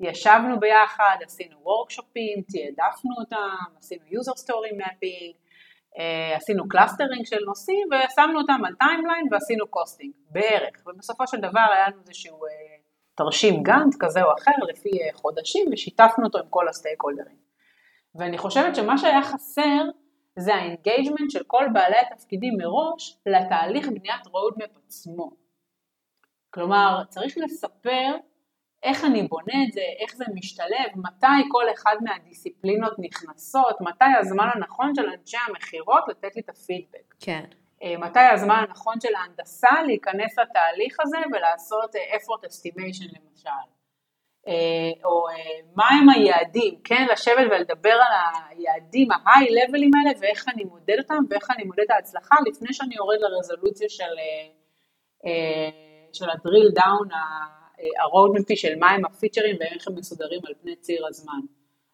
ישבנו 0.00 0.60
ביחד, 0.60 1.16
עשינו 1.24 1.60
וורקשופים, 1.62 2.42
תעדפנו 2.42 3.10
אותם, 3.20 3.76
עשינו 3.78 4.02
user 4.06 4.38
story 4.44 4.82
mapping, 4.82 5.34
אה, 5.36 5.41
עשינו 6.36 6.68
clustering 6.68 7.26
של 7.26 7.44
נושאים 7.46 7.88
ושמנו 7.90 8.40
אותם 8.40 8.64
על 8.66 8.74
timeline 8.74 9.28
ועשינו 9.30 9.66
costing, 9.66 10.12
בערך, 10.30 10.86
ובסופו 10.86 11.26
של 11.26 11.38
דבר 11.38 11.66
היה 11.72 11.88
לנו 11.88 12.00
איזשהו 12.00 12.44
אה, 12.44 12.50
תרשים 13.14 13.62
גאנט 13.62 13.94
כזה 14.00 14.22
או 14.22 14.32
אחר 14.38 14.64
לפי 14.68 14.88
אה, 14.88 15.08
חודשים 15.14 15.66
ושיתפנו 15.72 16.24
אותו 16.24 16.38
עם 16.38 16.44
כל 16.50 16.68
הסטייק 16.68 17.02
הולדרים. 17.02 17.36
ואני 18.14 18.38
חושבת 18.38 18.76
שמה 18.76 18.98
שהיה 18.98 19.22
חסר 19.22 19.82
זה 20.36 20.54
ה-engagement 20.54 21.30
של 21.30 21.42
כל 21.46 21.64
בעלי 21.72 21.96
התפקידים 21.96 22.54
מראש 22.58 23.18
לתהליך 23.26 23.88
בניית 23.88 24.26
roadmap 24.26 24.78
עצמו. 24.86 25.30
כלומר, 26.50 27.04
צריך 27.08 27.38
לספר 27.38 28.16
איך 28.82 29.04
אני 29.04 29.22
בונה 29.22 29.64
את 29.68 29.72
זה, 29.72 29.80
איך 29.98 30.14
זה 30.14 30.24
משתלב, 30.34 30.88
מתי 30.96 31.48
כל 31.50 31.64
אחד 31.74 31.96
מהדיסציפלינות 32.00 32.92
נכנסות, 32.98 33.80
מתי 33.80 34.04
הזמן 34.20 34.48
הנכון 34.54 34.94
של 34.94 35.06
אנשי 35.18 35.36
המכירות 35.48 36.04
לתת 36.08 36.36
לי 36.36 36.42
את 36.42 36.48
הפידבק. 36.48 37.14
כן. 37.20 37.44
אה, 37.82 37.98
מתי 37.98 38.20
הזמן 38.20 38.64
הנכון 38.68 39.00
של 39.00 39.14
ההנדסה 39.14 39.82
להיכנס 39.86 40.38
לתהליך 40.38 40.96
הזה 41.00 41.18
ולעשות 41.32 41.96
אה, 41.96 42.00
effort 42.16 42.46
estimation 42.46 43.18
למשל. 43.18 43.64
אה, 44.48 45.04
או 45.04 45.26
מהם 45.76 46.08
היעדים, 46.08 46.80
כן, 46.84 47.06
לשבת 47.12 47.46
ולדבר 47.50 47.92
על 47.92 48.12
היעדים, 48.48 49.08
levelים 49.10 49.90
האלה 49.98 50.18
ואיך 50.20 50.48
אני 50.48 50.64
מודד 50.64 50.96
אותם 50.98 51.24
ואיך 51.30 51.50
אני 51.50 51.64
מודד 51.64 51.82
את 51.86 51.90
ההצלחה 51.90 52.36
לפני 52.46 52.72
שאני 52.72 52.94
יורד 52.94 53.18
לרזולוציה 53.20 53.88
של, 53.88 54.14
של 56.12 56.30
ה-drill 56.30 56.80
down, 56.80 57.14
ה-roadmap 57.82 58.56
של 58.56 58.78
מהם 58.78 59.04
הפיצ'רים 59.04 59.56
ואיך 59.60 59.88
הם 59.88 59.94
מסודרים 59.94 60.40
על 60.46 60.54
פני 60.62 60.76
ציר 60.76 61.06
הזמן. 61.06 61.40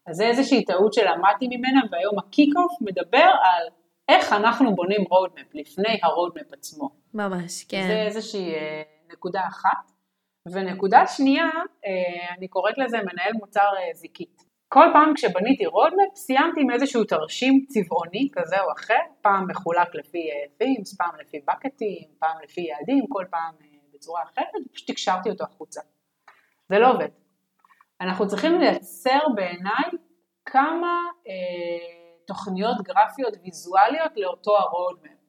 אז 0.07 0.15
זה 0.15 0.27
איזושהי 0.27 0.65
טעות 0.65 0.93
שלמדתי 0.93 1.47
ממנה 1.47 1.81
והיום 1.91 2.19
ה-kickoff 2.19 2.71
מדבר 2.81 3.29
על 3.43 3.67
איך 4.09 4.33
אנחנו 4.33 4.75
בונים 4.75 5.01
roadmap 5.01 5.49
לפני 5.53 5.93
ה-roadmap 6.03 6.53
עצמו. 6.53 6.89
ממש, 7.13 7.63
כן. 7.63 7.87
זה 7.87 8.01
איזושהי 8.01 8.53
אה, 8.53 8.81
נקודה 9.11 9.41
אחת. 9.47 9.91
ונקודה 10.51 11.07
שנייה, 11.07 11.45
אה, 11.85 12.35
אני 12.37 12.47
קוראת 12.47 12.77
לזה 12.77 12.97
מנהל 12.97 13.33
מוצר 13.33 13.69
אה, 13.77 13.93
זיקית. 13.93 14.43
כל 14.73 14.85
פעם 14.93 15.13
כשבניתי 15.15 15.65
roadmap 15.65 16.15
סיימתי 16.15 16.61
עם 16.61 16.71
איזשהו 16.71 17.03
תרשים 17.03 17.65
צבעוני 17.67 18.27
כזה 18.33 18.61
או 18.61 18.71
אחר, 18.71 19.03
פעם 19.21 19.47
מחולק 19.49 19.95
לפי 19.95 20.29
themes, 20.61 20.97
פעם 20.97 21.15
לפי 21.21 21.37
bucketים, 21.49 22.07
פעם 22.19 22.37
לפי 22.43 22.61
יעדים, 22.61 23.07
כל 23.09 23.25
פעם 23.29 23.53
בצורה 23.99 24.23
אחרת, 24.23 24.65
ופשוט 24.65 24.89
הקשרתי 24.89 25.29
אותו 25.29 25.43
החוצה. 25.43 25.81
זה 26.69 26.79
לא 26.79 26.91
עובד. 26.91 27.09
אנחנו 28.01 28.27
צריכים 28.27 28.59
לייצר 28.59 29.19
בעיניי 29.35 29.89
כמה 30.45 31.01
אה, 31.27 31.33
תוכניות 32.27 32.77
גרפיות 32.81 33.33
ויזואליות 33.43 34.11
לאותו 34.17 34.57
ה-roadmap. 34.57 35.19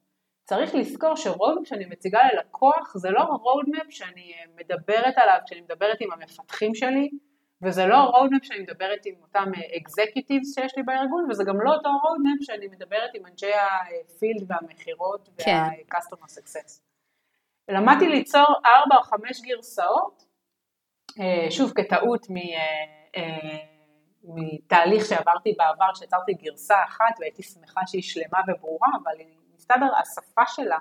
צריך 0.43 0.75
לזכור 0.75 1.15
ש-roadmap 1.15 1.65
שאני 1.65 1.85
מציגה 1.85 2.19
ללקוח 2.33 2.97
זה 2.97 3.09
לא 3.09 3.19
ה-roadmap 3.19 3.85
שאני 3.89 4.33
אה, 4.33 4.45
מדברת 4.55 5.17
עליו 5.17 5.37
כשאני 5.45 5.61
מדברת 5.61 5.97
עם 6.01 6.11
המפתחים 6.11 6.75
שלי, 6.75 7.09
וזה 7.61 7.85
לא 7.85 7.95
ה-roadmap 7.95 8.43
שאני 8.43 8.59
מדברת 8.59 9.05
עם 9.05 9.15
אותם 9.21 9.51
אה, 9.55 9.61
executives 9.61 10.53
שיש 10.55 10.77
לי 10.77 10.83
בארגון, 10.83 11.27
וזה 11.29 11.43
גם 11.43 11.61
לא 11.61 11.73
אותו 11.73 11.89
roadmap 11.89 12.45
שאני 12.45 12.67
מדברת 12.67 13.09
עם 13.13 13.25
אנשי 13.25 13.51
הפילד 13.53 14.51
והמכירות 14.51 15.29
כן. 15.37 15.51
וה-customer 15.51 16.27
success. 16.27 16.90
למדתי 17.69 18.07
ליצור 18.07 18.55
ארבע 18.65 18.95
או 18.97 19.03
חמש 19.03 19.41
גרסאות, 19.41 20.23
אה, 21.19 21.51
שוב 21.51 21.71
כטעות 21.75 22.27
מתהליך 24.23 25.05
שעברתי 25.05 25.53
בעבר, 25.57 25.93
שיצרתי 25.93 26.33
גרסה 26.33 26.75
אחת 26.87 27.19
והייתי 27.19 27.43
שמחה 27.43 27.81
שהיא 27.87 28.03
שלמה 28.03 28.39
וברורה, 28.47 28.89
אבל 29.03 29.11
מסתבר 29.55 29.89
השפה 30.01 30.41
שלה 30.47 30.77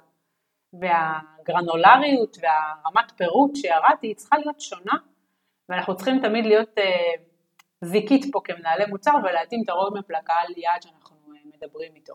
והגרנולריות 0.73 2.37
והרמת 2.43 3.13
פירוט 3.17 3.57
שירדתי 3.57 4.15
צריכה 4.15 4.39
להיות 4.39 4.61
שונה, 4.61 4.95
ואנחנו 5.69 5.97
צריכים 5.97 6.21
תמיד 6.23 6.47
להיות 6.47 6.79
אה, 6.79 7.13
זיקית 7.85 8.25
פה 8.33 8.41
כמנהלי 8.45 8.85
מוצר 8.87 9.15
ולהתאים 9.23 9.61
את 9.65 9.69
הרודמפ 9.69 10.11
לקהל 10.11 10.47
יעד 10.57 10.83
שאנחנו 10.83 11.17
אה, 11.35 11.41
מדברים 11.45 11.95
איתו. 11.95 12.15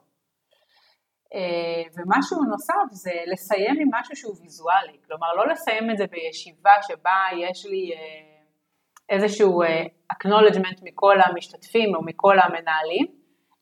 אה, 1.33 1.83
ומשהו 1.95 2.43
נוסף 2.43 2.91
זה 2.91 3.11
לסיים 3.27 3.75
עם 3.81 3.87
משהו 3.91 4.15
שהוא 4.15 4.35
ויזואלי, 4.41 4.97
כלומר 5.07 5.33
לא 5.33 5.47
לסיים 5.47 5.91
את 5.91 5.97
זה 5.97 6.05
בישיבה 6.07 6.73
שבה 6.87 7.21
יש 7.37 7.65
לי 7.65 7.91
איזשהו 9.09 9.63
acknowledgement 10.13 10.79
מכל 10.83 11.15
המשתתפים 11.25 11.95
או 11.95 12.01
מכל 12.03 12.39
המנהלים, 12.39 13.05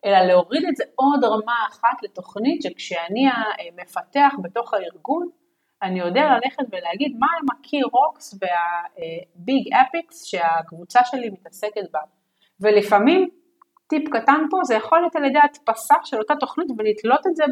אלא 0.06 0.20
להוריד 0.20 0.64
את 0.70 0.76
זה 0.76 0.84
עוד 0.96 1.24
רמה 1.24 1.56
אחת 1.70 2.04
לתוכנית 2.04 2.62
שכשאני 2.62 3.26
המפתח 3.28 4.34
בתוך 4.44 4.74
הארגון, 4.74 5.30
אני 5.84 6.00
יודע 6.00 6.22
ללכת 6.22 6.64
ולהגיד 6.72 7.16
מה 7.20 7.28
הם 7.40 7.46
ה-key 7.52 7.86
rocks 7.96 8.38
וה-big 8.42 9.74
epics 9.74 10.26
שהקבוצה 10.26 11.00
שלי 11.04 11.30
מתעסקת 11.30 11.92
בה. 11.92 12.00
ולפעמים, 12.60 13.30
טיפ 13.88 14.10
קטן 14.10 14.42
פה, 14.50 14.58
זה 14.64 14.76
יכול 14.76 15.00
להיות 15.00 15.16
על 15.16 15.26
ידי 15.26 15.40
הדפסה 15.44 15.96
של 16.04 16.18
אותה 16.18 16.34
תוכנית 16.40 16.68
ולתלות 16.78 17.28
את 17.28 17.36
זה 17.36 17.44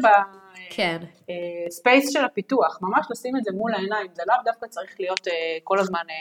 ב-space 1.66 2.06
כן. 2.06 2.12
של 2.12 2.24
הפיתוח, 2.24 2.78
ממש 2.82 3.06
לשים 3.10 3.36
את 3.36 3.44
זה 3.44 3.50
מול 3.52 3.74
העיניים, 3.74 4.06
זה 4.12 4.22
לאו 4.26 4.36
דווקא 4.44 4.66
צריך 4.66 4.94
להיות 5.00 5.28
אה, 5.28 5.32
כל 5.64 5.78
הזמן 5.78 6.04
אה, 6.10 6.14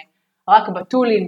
רק 0.50 0.69
ב-tool-ים 0.70 1.28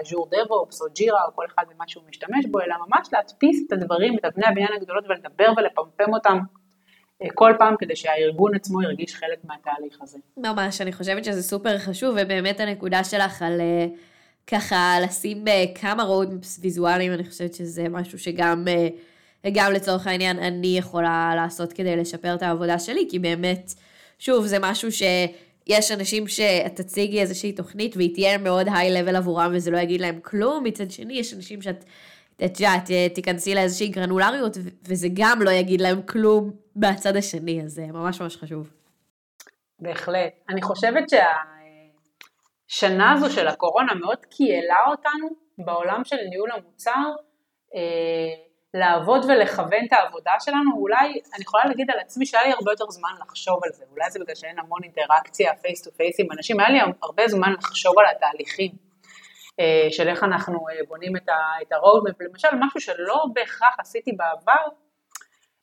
אג'ור 0.00 0.28
דב-אופס 0.30 0.82
או 0.82 0.86
ג'ירה 0.94 1.24
או 1.24 1.34
כל 1.34 1.44
אחד 1.46 1.62
ממה 1.74 1.84
שהוא 1.86 2.04
משתמש 2.08 2.46
בו, 2.50 2.60
אלא 2.60 2.74
ממש 2.86 3.08
להדפיס 3.12 3.66
את 3.66 3.72
הדברים, 3.72 4.18
את 4.18 4.24
אבני 4.24 4.46
הבניין 4.46 4.72
הגדולות 4.76 5.04
ולדבר 5.08 5.52
ולפמפם 5.56 6.14
אותם 6.14 6.38
אה, 7.22 7.28
כל 7.34 7.52
פעם 7.58 7.74
כדי 7.78 7.96
שהארגון 7.96 8.54
עצמו 8.54 8.82
ירגיש 8.82 9.14
חלק 9.14 9.38
מהתהליך 9.44 9.98
הזה. 10.00 10.18
ממש, 10.36 10.80
אני 10.80 10.92
חושבת 10.92 11.24
שזה 11.24 11.42
סופר 11.42 11.78
חשוב, 11.78 12.16
ובאמת 12.18 12.60
הנקודה 12.60 13.04
שלך 13.04 13.42
על 13.42 13.60
אה, 13.60 13.86
ככה 14.46 14.96
לשים 15.02 15.48
אה, 15.48 15.64
כמה 15.74 16.02
רודמפס 16.02 16.58
ויזואליים, 16.62 17.12
אני 17.12 17.24
חושבת 17.24 17.54
שזה 17.54 17.88
משהו 17.88 18.18
שגם... 18.18 18.64
גם 19.52 19.72
לצורך 19.72 20.06
העניין 20.06 20.38
אני 20.38 20.78
יכולה 20.78 21.32
לעשות 21.36 21.72
כדי 21.72 21.96
לשפר 21.96 22.34
את 22.34 22.42
העבודה 22.42 22.78
שלי, 22.78 23.06
כי 23.10 23.18
באמת, 23.18 23.74
שוב, 24.18 24.46
זה 24.46 24.58
משהו 24.60 24.92
ש... 24.92 25.02
יש 25.66 25.90
אנשים 25.90 26.28
שאת 26.28 26.76
תציגי 26.76 27.20
איזושהי 27.20 27.52
תוכנית 27.52 27.96
והיא 27.96 28.14
תהיה 28.14 28.38
מאוד 28.38 28.66
היי-לבל 28.74 29.16
עבורם 29.16 29.52
וזה 29.54 29.70
לא 29.70 29.78
יגיד 29.78 30.00
להם 30.00 30.20
כלום, 30.22 30.64
מצד 30.64 30.90
שני 30.90 31.14
יש 31.14 31.34
אנשים 31.34 31.62
שאת, 31.62 31.84
את 32.44 32.60
יודעת, 32.60 32.90
תיכנסי 33.14 33.54
לאיזושהי 33.54 33.88
גרנולריות 33.88 34.56
וזה 34.82 35.08
גם 35.14 35.42
לא 35.42 35.50
יגיד 35.50 35.80
להם 35.80 36.02
כלום 36.02 36.50
מהצד 36.76 37.16
השני, 37.16 37.62
אז 37.62 37.72
זה 37.72 37.86
ממש 37.86 38.20
ממש 38.20 38.36
חשוב. 38.36 38.70
בהחלט. 39.80 40.32
אני 40.48 40.62
חושבת 40.62 41.08
שהשנה 42.74 43.12
הזו 43.12 43.30
של 43.30 43.48
הקורונה 43.48 43.94
מאוד 43.94 44.24
קיילה 44.24 44.78
אותנו 44.90 45.28
בעולם 45.58 46.04
של 46.04 46.16
ניהול 46.30 46.50
המוצר. 46.50 47.10
אה, 47.74 48.44
לעבוד 48.74 49.24
ולכוון 49.24 49.84
את 49.88 49.92
העבודה 49.92 50.32
שלנו, 50.40 50.70
אולי, 50.76 51.06
אני 51.34 51.42
יכולה 51.42 51.64
להגיד 51.64 51.90
על 51.90 51.98
עצמי 51.98 52.26
שהיה 52.26 52.44
לי 52.44 52.52
הרבה 52.52 52.72
יותר 52.72 52.84
זמן 52.90 53.10
לחשוב 53.20 53.60
על 53.64 53.70
זה, 53.72 53.84
אולי 53.90 54.10
זה 54.10 54.18
בגלל 54.18 54.34
שאין 54.34 54.58
המון 54.58 54.80
אינטראקציה 54.82 55.54
face 55.62 55.82
to 55.82 55.90
face 55.90 56.20
עם 56.20 56.26
אנשים, 56.32 56.60
היה 56.60 56.70
לי 56.70 56.78
הרבה 57.02 57.28
זמן 57.28 57.52
לחשוב 57.52 57.94
על 57.98 58.04
התהליכים 58.16 58.70
אה, 59.60 59.86
של 59.90 60.08
איך 60.08 60.24
אנחנו 60.24 60.54
אה, 60.68 60.74
בונים 60.88 61.16
את 61.16 61.28
ה-roadmap, 61.28 62.16
למשל 62.20 62.48
משהו 62.60 62.80
שלא 62.80 63.24
בהכרח 63.34 63.74
עשיתי 63.78 64.12
בעבר, 64.12 64.64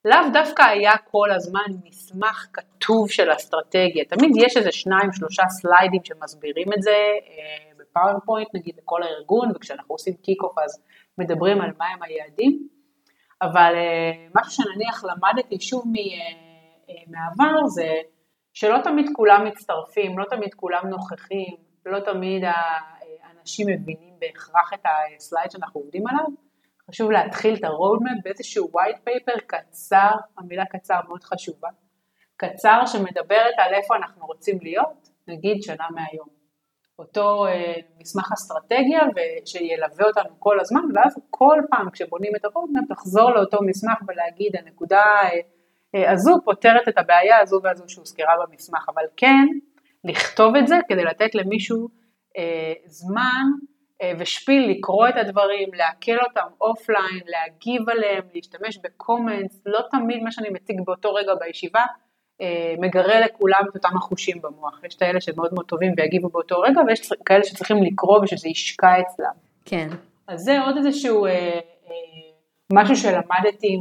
לאו 0.05 0.19
דווקא 0.33 0.61
היה 0.61 0.97
כל 0.97 1.31
הזמן 1.31 1.67
מסמך 1.83 2.47
כתוב 2.53 3.09
של 3.09 3.33
אסטרטגיה, 3.33 4.05
תמיד 4.05 4.31
יש 4.35 4.57
איזה 4.57 4.71
שניים 4.71 5.11
שלושה 5.13 5.43
slide-ים 5.49 6.01
שמסבירים 6.03 6.67
את 6.77 6.81
זה 6.81 6.91
אה, 6.91 7.71
ב-PowerPoint 7.77 8.47
נגיד 8.53 8.75
לכל 8.77 9.03
הארגון, 9.03 9.51
וכשאנחנו 9.55 9.95
עושים 9.95 10.13
kickoff 10.13 10.57
אז 10.59 10.83
מדברים 11.17 11.61
על 11.61 11.71
מהם 11.77 12.03
היעדים, 12.03 12.67
אבל 13.41 13.73
אה, 13.75 14.27
משהו 14.35 14.51
שנניח 14.51 15.03
למדתי 15.03 15.59
שוב 15.59 15.83
אה, 15.87 16.93
מהעבר 17.07 17.67
זה 17.67 17.89
שלא 18.53 18.77
תמיד 18.83 19.05
כולם 19.15 19.45
מצטרפים, 19.45 20.19
לא 20.19 20.25
תמיד 20.29 20.53
כולם 20.53 20.87
נוכחים, 20.89 21.55
לא 21.85 21.99
תמיד 21.99 22.43
האנשים 23.23 23.67
מבינים 23.69 24.13
בהכרח 24.19 24.73
את 24.73 24.85
הסלייד 24.85 25.51
שאנחנו 25.51 25.81
עובדים 25.81 26.07
עליו. 26.07 26.25
חשוב 26.89 27.11
להתחיל 27.11 27.55
את 27.55 27.63
ה-roadmap 27.63 28.21
באיזשהו 28.23 28.71
white 28.73 29.09
paper 29.09 29.41
קצר, 29.47 30.11
המילה 30.37 30.65
קצר 30.65 30.99
מאוד 31.07 31.23
חשובה, 31.23 31.69
קצר 32.37 32.85
שמדברת 32.85 33.55
על 33.57 33.73
איפה 33.73 33.95
אנחנו 33.95 34.25
רוצים 34.25 34.57
להיות, 34.61 35.09
נגיד 35.27 35.63
שנה 35.63 35.87
מהיום. 35.91 36.41
אותו 37.01 37.45
אה, 37.47 37.73
מסמך 37.99 38.31
אסטרטגיה 38.33 38.99
שילווה 39.45 40.05
אותנו 40.07 40.39
כל 40.39 40.59
הזמן, 40.59 40.81
ואז 40.95 41.19
כל 41.29 41.57
פעם 41.69 41.89
כשבונים 41.89 42.31
את 42.35 42.45
ה-roadmap 42.45 42.91
לחזור 42.91 43.31
לאותו 43.31 43.57
מסמך 43.61 43.97
ולהגיד 44.07 44.55
הנקודה 44.55 45.03
אה, 45.23 45.29
אה, 45.95 46.11
הזו 46.11 46.37
פותרת 46.45 46.87
את 46.87 46.97
הבעיה 46.97 47.39
הזו 47.41 47.59
והזו 47.63 47.83
שהוזכרה 47.87 48.33
במסמך, 48.45 48.89
אבל 48.95 49.03
כן 49.17 49.47
לכתוב 50.03 50.55
את 50.55 50.67
זה 50.67 50.75
כדי 50.87 51.03
לתת 51.03 51.35
למישהו 51.35 51.87
זמן 52.85 53.45
ו-space 54.19 54.71
לקרוא 54.71 55.09
את 55.09 55.13
הדברים, 55.17 55.69
לעכל 55.73 56.25
אותם 56.27 56.47
offline, 56.61 57.21
להגיב 57.25 57.89
עליהם, 57.89 58.23
להשתמש 58.33 58.77
ב-comments, 58.77 59.61
לא 59.65 59.79
תמיד 59.91 60.23
מה 60.23 60.31
שאני 60.31 60.49
מציג 60.49 60.81
באותו 60.85 61.13
רגע 61.13 61.31
בישיבה 61.35 61.85
אה, 62.41 62.75
מגרה 62.79 63.19
לכולם 63.19 63.61
את 63.69 63.75
אותם 63.75 63.97
החושים 63.97 64.41
במוח. 64.41 64.83
יש 64.83 64.95
את 64.95 65.01
האלה 65.01 65.21
שמאוד 65.21 65.53
מאוד 65.53 65.65
טובים 65.65 65.93
ויגיבו 65.97 66.29
באותו 66.29 66.59
רגע, 66.59 66.81
ויש 66.87 67.09
כאלה 67.25 67.43
שצריכים 67.43 67.83
לקרוא 67.83 68.19
ושזה 68.23 68.49
ישקע 68.49 68.99
אצלם. 68.99 69.33
כן. 69.65 69.87
אז 70.27 70.39
זה 70.39 70.61
עוד 70.61 70.77
איזשהו 70.77 71.25
אה, 71.25 71.31
אה, 71.31 71.61
משהו 72.73 72.95
שלמדתי 72.95 73.77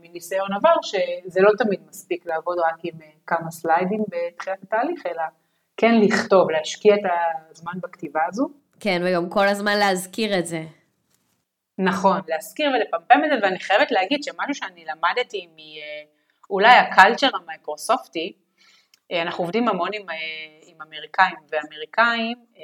מניסיון 0.00 0.52
עבר, 0.52 0.74
שזה 0.82 1.40
לא 1.40 1.50
תמיד 1.58 1.80
מספיק 1.88 2.26
לעבוד 2.26 2.58
רק 2.58 2.84
עם 2.84 3.02
אה, 3.02 3.08
כמה 3.26 3.50
סליידים 3.50 4.04
בתחילת 4.08 4.62
התהליך, 4.62 5.06
אלא 5.06 5.22
כן 5.76 5.94
לכתוב, 6.00 6.50
להשקיע 6.50 6.94
את 6.94 7.00
הזמן 7.50 7.72
בכתיבה 7.82 8.20
הזו. 8.28 8.48
כן, 8.82 9.02
וגם 9.04 9.30
כל 9.30 9.48
הזמן 9.48 9.78
להזכיר 9.78 10.38
את 10.38 10.46
זה. 10.46 10.62
נכון, 11.78 12.20
להזכיר 12.28 12.70
ולפמפם 12.70 13.24
את 13.24 13.30
זה, 13.30 13.46
ואני 13.46 13.60
חייבת 13.60 13.90
להגיד 13.90 14.22
שמשהו 14.22 14.54
שאני 14.54 14.84
למדתי 14.84 15.46
מ... 15.46 15.56
אולי 16.50 16.76
הקלצ'ר 16.76 17.28
המייקרוסופטי, 17.36 18.32
אה, 19.12 19.22
אנחנו 19.22 19.44
עובדים 19.44 19.68
המון 19.68 19.88
עם, 19.92 20.10
אה, 20.10 20.16
עם 20.66 20.76
אמריקאים, 20.82 21.36
ואמריקאים, 21.50 22.38
אה, 22.56 22.62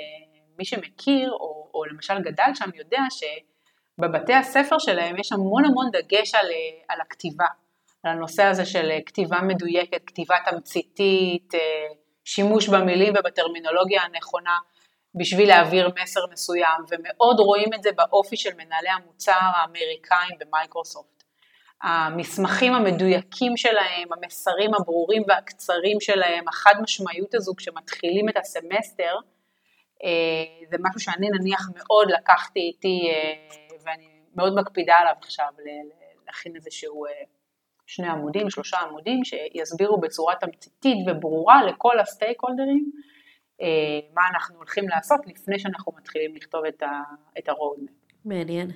מי 0.58 0.64
שמכיר, 0.64 1.30
או, 1.32 1.70
או 1.74 1.84
למשל 1.84 2.22
גדל 2.22 2.50
שם, 2.54 2.70
יודע 2.74 3.00
שבבתי 3.10 4.34
הספר 4.34 4.78
שלהם 4.78 5.16
יש 5.18 5.32
המון 5.32 5.64
המון 5.64 5.90
דגש 5.92 6.34
על, 6.34 6.46
על 6.88 7.00
הכתיבה, 7.00 7.46
על 8.02 8.12
הנושא 8.12 8.42
הזה 8.42 8.66
של 8.66 8.90
כתיבה 9.06 9.40
מדויקת, 9.42 10.04
כתיבה 10.06 10.36
תמציתית, 10.50 11.54
שימוש 12.24 12.68
במילים 12.68 13.14
ובטרמינולוגיה 13.18 14.02
הנכונה 14.02 14.58
בשביל 15.18 15.48
להעביר 15.48 15.90
מסר 16.02 16.20
מסוים, 16.32 16.80
ומאוד 16.90 17.40
רואים 17.40 17.74
את 17.74 17.82
זה 17.82 17.90
באופי 17.92 18.36
של 18.36 18.50
מנהלי 18.54 18.88
המוצר 18.88 19.32
האמריקאים 19.40 20.38
במייקרוסופט. 20.40 21.18
המסמכים 21.82 22.74
המדויקים 22.74 23.56
שלהם, 23.56 24.08
המסרים 24.12 24.74
הברורים 24.74 25.22
והקצרים 25.28 26.00
שלהם, 26.00 26.48
החד 26.48 26.74
משמעיות 26.82 27.34
הזו 27.34 27.52
כשמתחילים 27.56 28.28
את 28.28 28.36
הסמסטר, 28.36 29.14
אה, 30.04 30.66
זה 30.70 30.76
משהו 30.80 31.00
שאני 31.00 31.28
נניח 31.28 31.70
מאוד 31.76 32.10
לקחתי 32.10 32.60
איתי 32.60 33.10
אה, 33.10 33.34
ואני 33.84 34.08
מאוד 34.34 34.54
מקפידה 34.54 34.94
עליו 34.94 35.14
עכשיו 35.22 35.48
להכין 36.26 36.56
איזשהו 36.56 37.06
אה, 37.06 37.10
שני 37.86 38.08
עמודים, 38.08 38.50
שלושה 38.50 38.78
עמודים, 38.78 39.20
שיסבירו 39.24 40.00
בצורה 40.00 40.34
תמציתית 40.34 40.96
וברורה 41.06 41.64
לכל 41.64 42.00
הסטייק 42.00 42.40
הולדרים 42.40 42.90
מה 44.14 44.22
אנחנו 44.34 44.56
הולכים 44.56 44.88
לעשות 44.88 45.20
לפני 45.26 45.58
שאנחנו 45.58 45.92
מתחילים 45.96 46.34
לכתוב 46.36 46.64
את 47.38 47.48
ה-roadmap. 47.48 47.92
מעניין. 48.24 48.70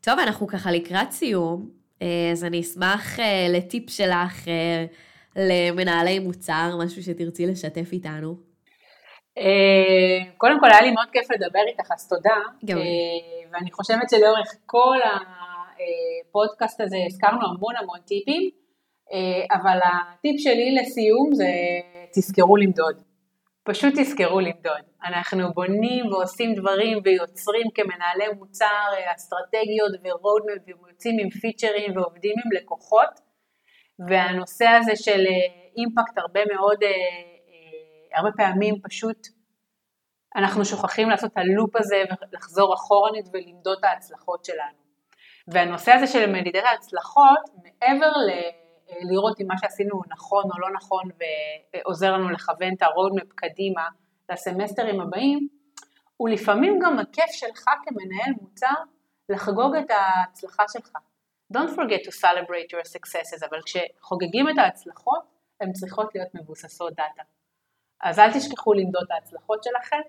טוב, 0.00 0.18
אנחנו 0.18 0.46
ככה 0.46 0.70
לקראת 0.70 1.10
סיום, 1.10 1.70
אז 2.32 2.44
אני 2.44 2.60
אשמח 2.60 3.18
לטיפ 3.48 3.90
שלך 3.90 4.48
למנהלי 5.36 6.18
מוצר, 6.18 6.76
משהו 6.84 7.02
שתרצי 7.02 7.46
לשתף 7.46 7.92
איתנו. 7.92 8.50
אה, 9.38 10.32
קודם 10.36 10.60
כל 10.60 10.66
היה 10.72 10.80
לי 10.80 10.90
מאוד 10.90 11.06
כיף 11.12 11.30
לדבר 11.30 11.60
איתך, 11.68 11.92
אז 11.92 12.08
תודה. 12.08 12.36
גם. 12.64 12.78
אה, 12.78 12.82
ואני 13.52 13.72
חושבת 13.72 14.10
שלאורך 14.10 14.54
כל 14.66 14.98
הפודקאסט 16.28 16.80
הזה 16.80 16.96
הזכרנו 17.06 17.46
המון 17.46 17.76
המון 17.76 17.98
טיפים, 18.06 18.50
אה, 19.12 19.56
אבל 19.56 19.78
הטיפ 19.84 20.34
שלי 20.38 20.74
לסיום 20.74 21.34
זה 21.34 21.48
תזכרו 22.14 22.56
למדוד. 22.56 23.09
פשוט 23.70 23.94
תזכרו 23.98 24.40
למדוד. 24.40 24.84
אנחנו 25.04 25.52
בונים 25.52 26.06
ועושים 26.06 26.54
דברים 26.54 26.98
ויוצרים 27.04 27.66
כמנהלי 27.74 28.28
מוצר 28.38 28.86
אסטרטגיות 29.16 29.92
ורודמפ 30.04 30.62
ויוצאים 30.66 31.16
עם 31.20 31.30
פיצ'רים 31.30 31.96
ועובדים 31.96 32.34
עם 32.44 32.62
לקוחות, 32.62 33.20
והנושא 34.08 34.68
הזה 34.68 34.96
של 34.96 35.24
אימפקט 35.76 36.18
הרבה 36.18 36.40
מאוד 36.54 36.78
הרבה 38.14 38.30
פעמים 38.36 38.74
פשוט 38.82 39.26
אנחנו 40.36 40.64
שוכחים 40.64 41.10
לעשות 41.10 41.32
את 41.32 41.38
הלופ 41.38 41.76
הזה 41.76 42.02
ולחזור 42.32 42.74
אחורנית 42.74 43.26
ולמדוד 43.32 43.78
את 43.78 43.84
ההצלחות 43.84 44.44
שלנו. 44.44 44.80
והנושא 45.48 45.92
הזה 45.92 46.06
של 46.06 46.32
מדידת 46.32 46.64
ההצלחות, 46.64 47.40
מעבר 47.62 48.10
ל... 48.10 48.30
לראות 49.10 49.40
אם 49.40 49.46
מה 49.46 49.54
שעשינו 49.58 50.00
נכון 50.08 50.44
או 50.44 50.58
לא 50.58 50.68
נכון 50.70 51.02
ועוזר 51.72 52.12
לנו 52.12 52.30
לכוון 52.30 52.74
את 52.76 52.82
ה-roadmap 52.82 53.32
קדימה 53.34 53.88
לסמסטרים 54.30 55.00
הבאים, 55.00 55.48
הוא 56.16 56.28
לפעמים 56.28 56.78
גם 56.82 56.98
הכיף 56.98 57.30
שלך 57.30 57.64
כמנהל 57.84 58.32
מוצר 58.40 58.74
לחגוג 59.28 59.74
את 59.76 59.90
ההצלחה 59.90 60.62
שלך. 60.72 60.92
Don't 61.56 61.70
forget 61.70 62.02
to 62.06 62.10
celebrate 62.10 62.70
your 62.72 62.84
successes, 62.84 63.48
אבל 63.50 63.58
כשחוגגים 63.64 64.48
את 64.48 64.58
ההצלחות, 64.58 65.22
הן 65.60 65.72
צריכות 65.72 66.14
להיות 66.14 66.28
מבוססות 66.34 66.92
data. 66.92 67.22
אז 68.00 68.18
אל 68.18 68.32
תשכחו 68.32 68.72
למדוד 68.72 69.02
את 69.06 69.10
ההצלחות 69.10 69.64
שלכם, 69.64 70.00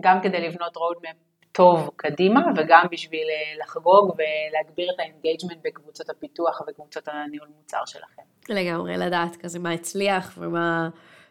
גם 0.00 0.20
כדי 0.22 0.48
לבנות 0.48 0.76
roadmap 0.76 1.31
טוב 1.52 1.90
קדימה 1.96 2.40
וגם 2.56 2.86
בשביל 2.90 3.26
אה, 3.30 3.64
לחגוג 3.64 4.14
ולהגביר 4.16 4.90
את 4.94 5.00
ה-engagement 5.00 5.58
בקבוצות 5.64 6.10
הפיתוח 6.10 6.62
וקבוצות 6.68 7.08
הניהול 7.08 7.48
מוצר 7.56 7.84
שלכם. 7.86 8.22
לגמרי, 8.48 8.96
לדעת 8.96 9.36
כזה 9.36 9.58
מה 9.58 9.72
הצליח 9.72 10.38
ומה, 10.40 10.88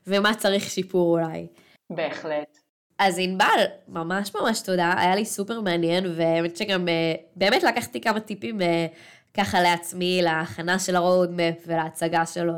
ומה 0.08 0.34
צריך 0.34 0.64
שיפור 0.64 1.20
אולי. 1.20 1.48
בהחלט. 1.90 2.58
אז 3.00 3.20
ענבל, 3.20 3.66
ממש 3.88 4.36
ממש 4.36 4.62
תודה, 4.62 4.94
היה 4.98 5.16
לי 5.16 5.26
סופר 5.26 5.62
מעניין, 5.62 6.04
והאמת 6.16 6.58
שגם 6.58 6.88
אה, 6.88 7.14
באמת 7.36 7.64
לקחתי 7.64 8.02
כמה 8.02 8.20
טיפים 8.20 8.62
אה, 8.62 8.86
ככה 9.38 9.62
לעצמי 9.62 10.20
להכנה 10.24 10.80
של 10.80 10.96
ה-roadmap 10.96 11.68
ולהצגה 11.68 12.26
שלו 12.26 12.54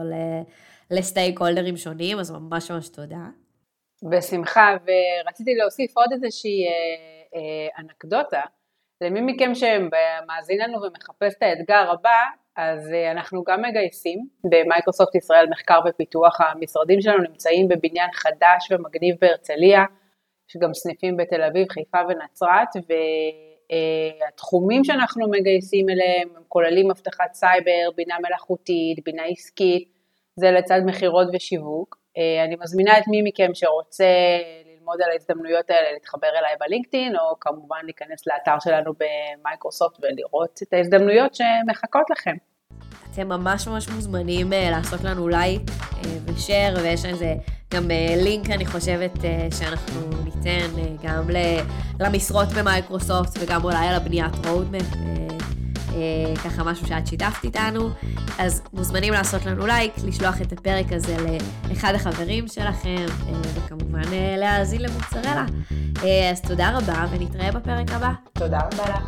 לסטייק 0.91 1.39
הולדרים 1.39 1.77
שונים, 1.77 2.19
אז 2.19 2.31
ממש 2.31 2.71
ממש 2.71 2.89
תודה. 2.89 3.25
בשמחה, 4.09 4.75
ורציתי 4.83 5.55
להוסיף 5.55 5.97
עוד 5.97 6.09
איזושהי 6.11 6.65
אה, 7.35 7.39
אה, 7.39 7.67
אנקדוטה. 7.79 8.41
למי 9.01 9.21
מכם 9.21 9.55
שמאזין 9.55 10.59
לנו 10.59 10.81
ומחפש 10.81 11.33
את 11.37 11.43
האתגר 11.43 11.91
הבא, 11.91 12.19
אז 12.57 12.93
אה, 12.93 13.11
אנחנו 13.11 13.43
גם 13.43 13.61
מגייסים 13.61 14.19
ב-Microsoft 14.43 15.15
ישראל 15.15 15.45
מחקר 15.49 15.79
ופיתוח, 15.89 16.41
המשרדים 16.41 17.01
שלנו 17.01 17.23
נמצאים 17.23 17.67
בבניין 17.67 18.09
חדש 18.13 18.71
ומגניב 18.71 19.15
בהרצליה, 19.21 19.83
יש 20.49 20.57
גם 20.61 20.73
סניפים 20.73 21.17
בתל 21.17 21.41
אביב, 21.41 21.67
חיפה 21.71 21.97
ונצרת, 22.09 22.67
והתחומים 24.21 24.83
שאנחנו 24.83 25.29
מגייסים 25.29 25.89
אליהם 25.89 26.29
הם 26.35 26.43
כוללים 26.47 26.91
אבטחת 26.91 27.33
סייבר, 27.33 27.89
בינה 27.95 28.15
מלאכותית, 28.27 29.03
בינה 29.05 29.23
עסקית, 29.23 29.93
זה 30.35 30.51
לצד 30.51 30.79
מכירות 30.85 31.27
ושיווק. 31.33 31.97
אה, 32.17 32.43
אני 32.43 32.55
מזמינה 32.59 32.97
את 32.97 33.03
מי 33.07 33.21
מכם 33.21 33.53
שרוצה 33.53 34.05
ללמוד 34.83 35.01
על 35.01 35.11
ההזדמנויות 35.11 35.69
האלה, 35.69 35.91
להתחבר 35.93 36.27
אליי 36.39 36.55
ב-LinkedIn, 36.59 37.15
או 37.15 37.39
כמובן 37.39 37.77
להיכנס 37.83 38.27
לאתר 38.27 38.59
שלנו 38.59 38.91
ב-Microsoft 38.93 39.99
ולראות 40.01 40.59
את 40.63 40.73
ההזדמנויות 40.73 41.35
שמחכות 41.35 42.09
לכם. 42.09 42.35
אתם 43.11 43.29
ממש 43.29 43.67
ממש 43.67 43.89
מוזמנים 43.89 44.53
אה, 44.53 44.69
לעשות 44.71 45.03
לנו 45.03 45.27
לייק 45.27 45.61
אה, 45.69 46.01
ו-share, 46.25 46.73
ויש 46.83 47.05
לזה 47.05 47.33
גם 47.73 47.83
לינק, 48.23 48.49
אני 48.49 48.65
חושבת, 48.65 49.11
שאנחנו 49.59 50.01
ניתן 50.23 50.67
גם 51.03 51.29
למשרות 51.99 52.47
ב-Microsoft 52.57 53.29
וגם 53.39 53.63
אולי 53.63 53.87
על 53.87 53.95
הבניית 53.95 54.33
roadmap. 54.33 54.97
אה, 55.93 56.35
ככה 56.35 56.63
משהו 56.63 56.87
שאת 56.87 57.07
שיתפת 57.07 57.43
איתנו, 57.43 57.89
אז 58.39 58.61
מוזמנים 58.73 59.13
לעשות 59.13 59.45
לנו 59.45 59.65
לייק, 59.65 59.93
לשלוח 60.03 60.41
את 60.41 60.53
הפרק 60.53 60.85
הזה 60.91 61.17
לאחד 61.69 61.95
החברים 61.95 62.47
שלכם, 62.47 63.05
אה, 63.29 63.33
וכמובן 63.55 64.13
אה, 64.13 64.35
להאזין 64.37 64.81
למוצרלה. 64.81 65.45
אז 66.31 66.41
תודה 66.41 66.77
רבה, 66.77 67.05
ונתראה 67.11 67.51
בפרק 67.51 67.91
הבא. 67.91 68.11
תודה 68.33 68.59
רבה 68.59 68.83
לך. 68.89 69.03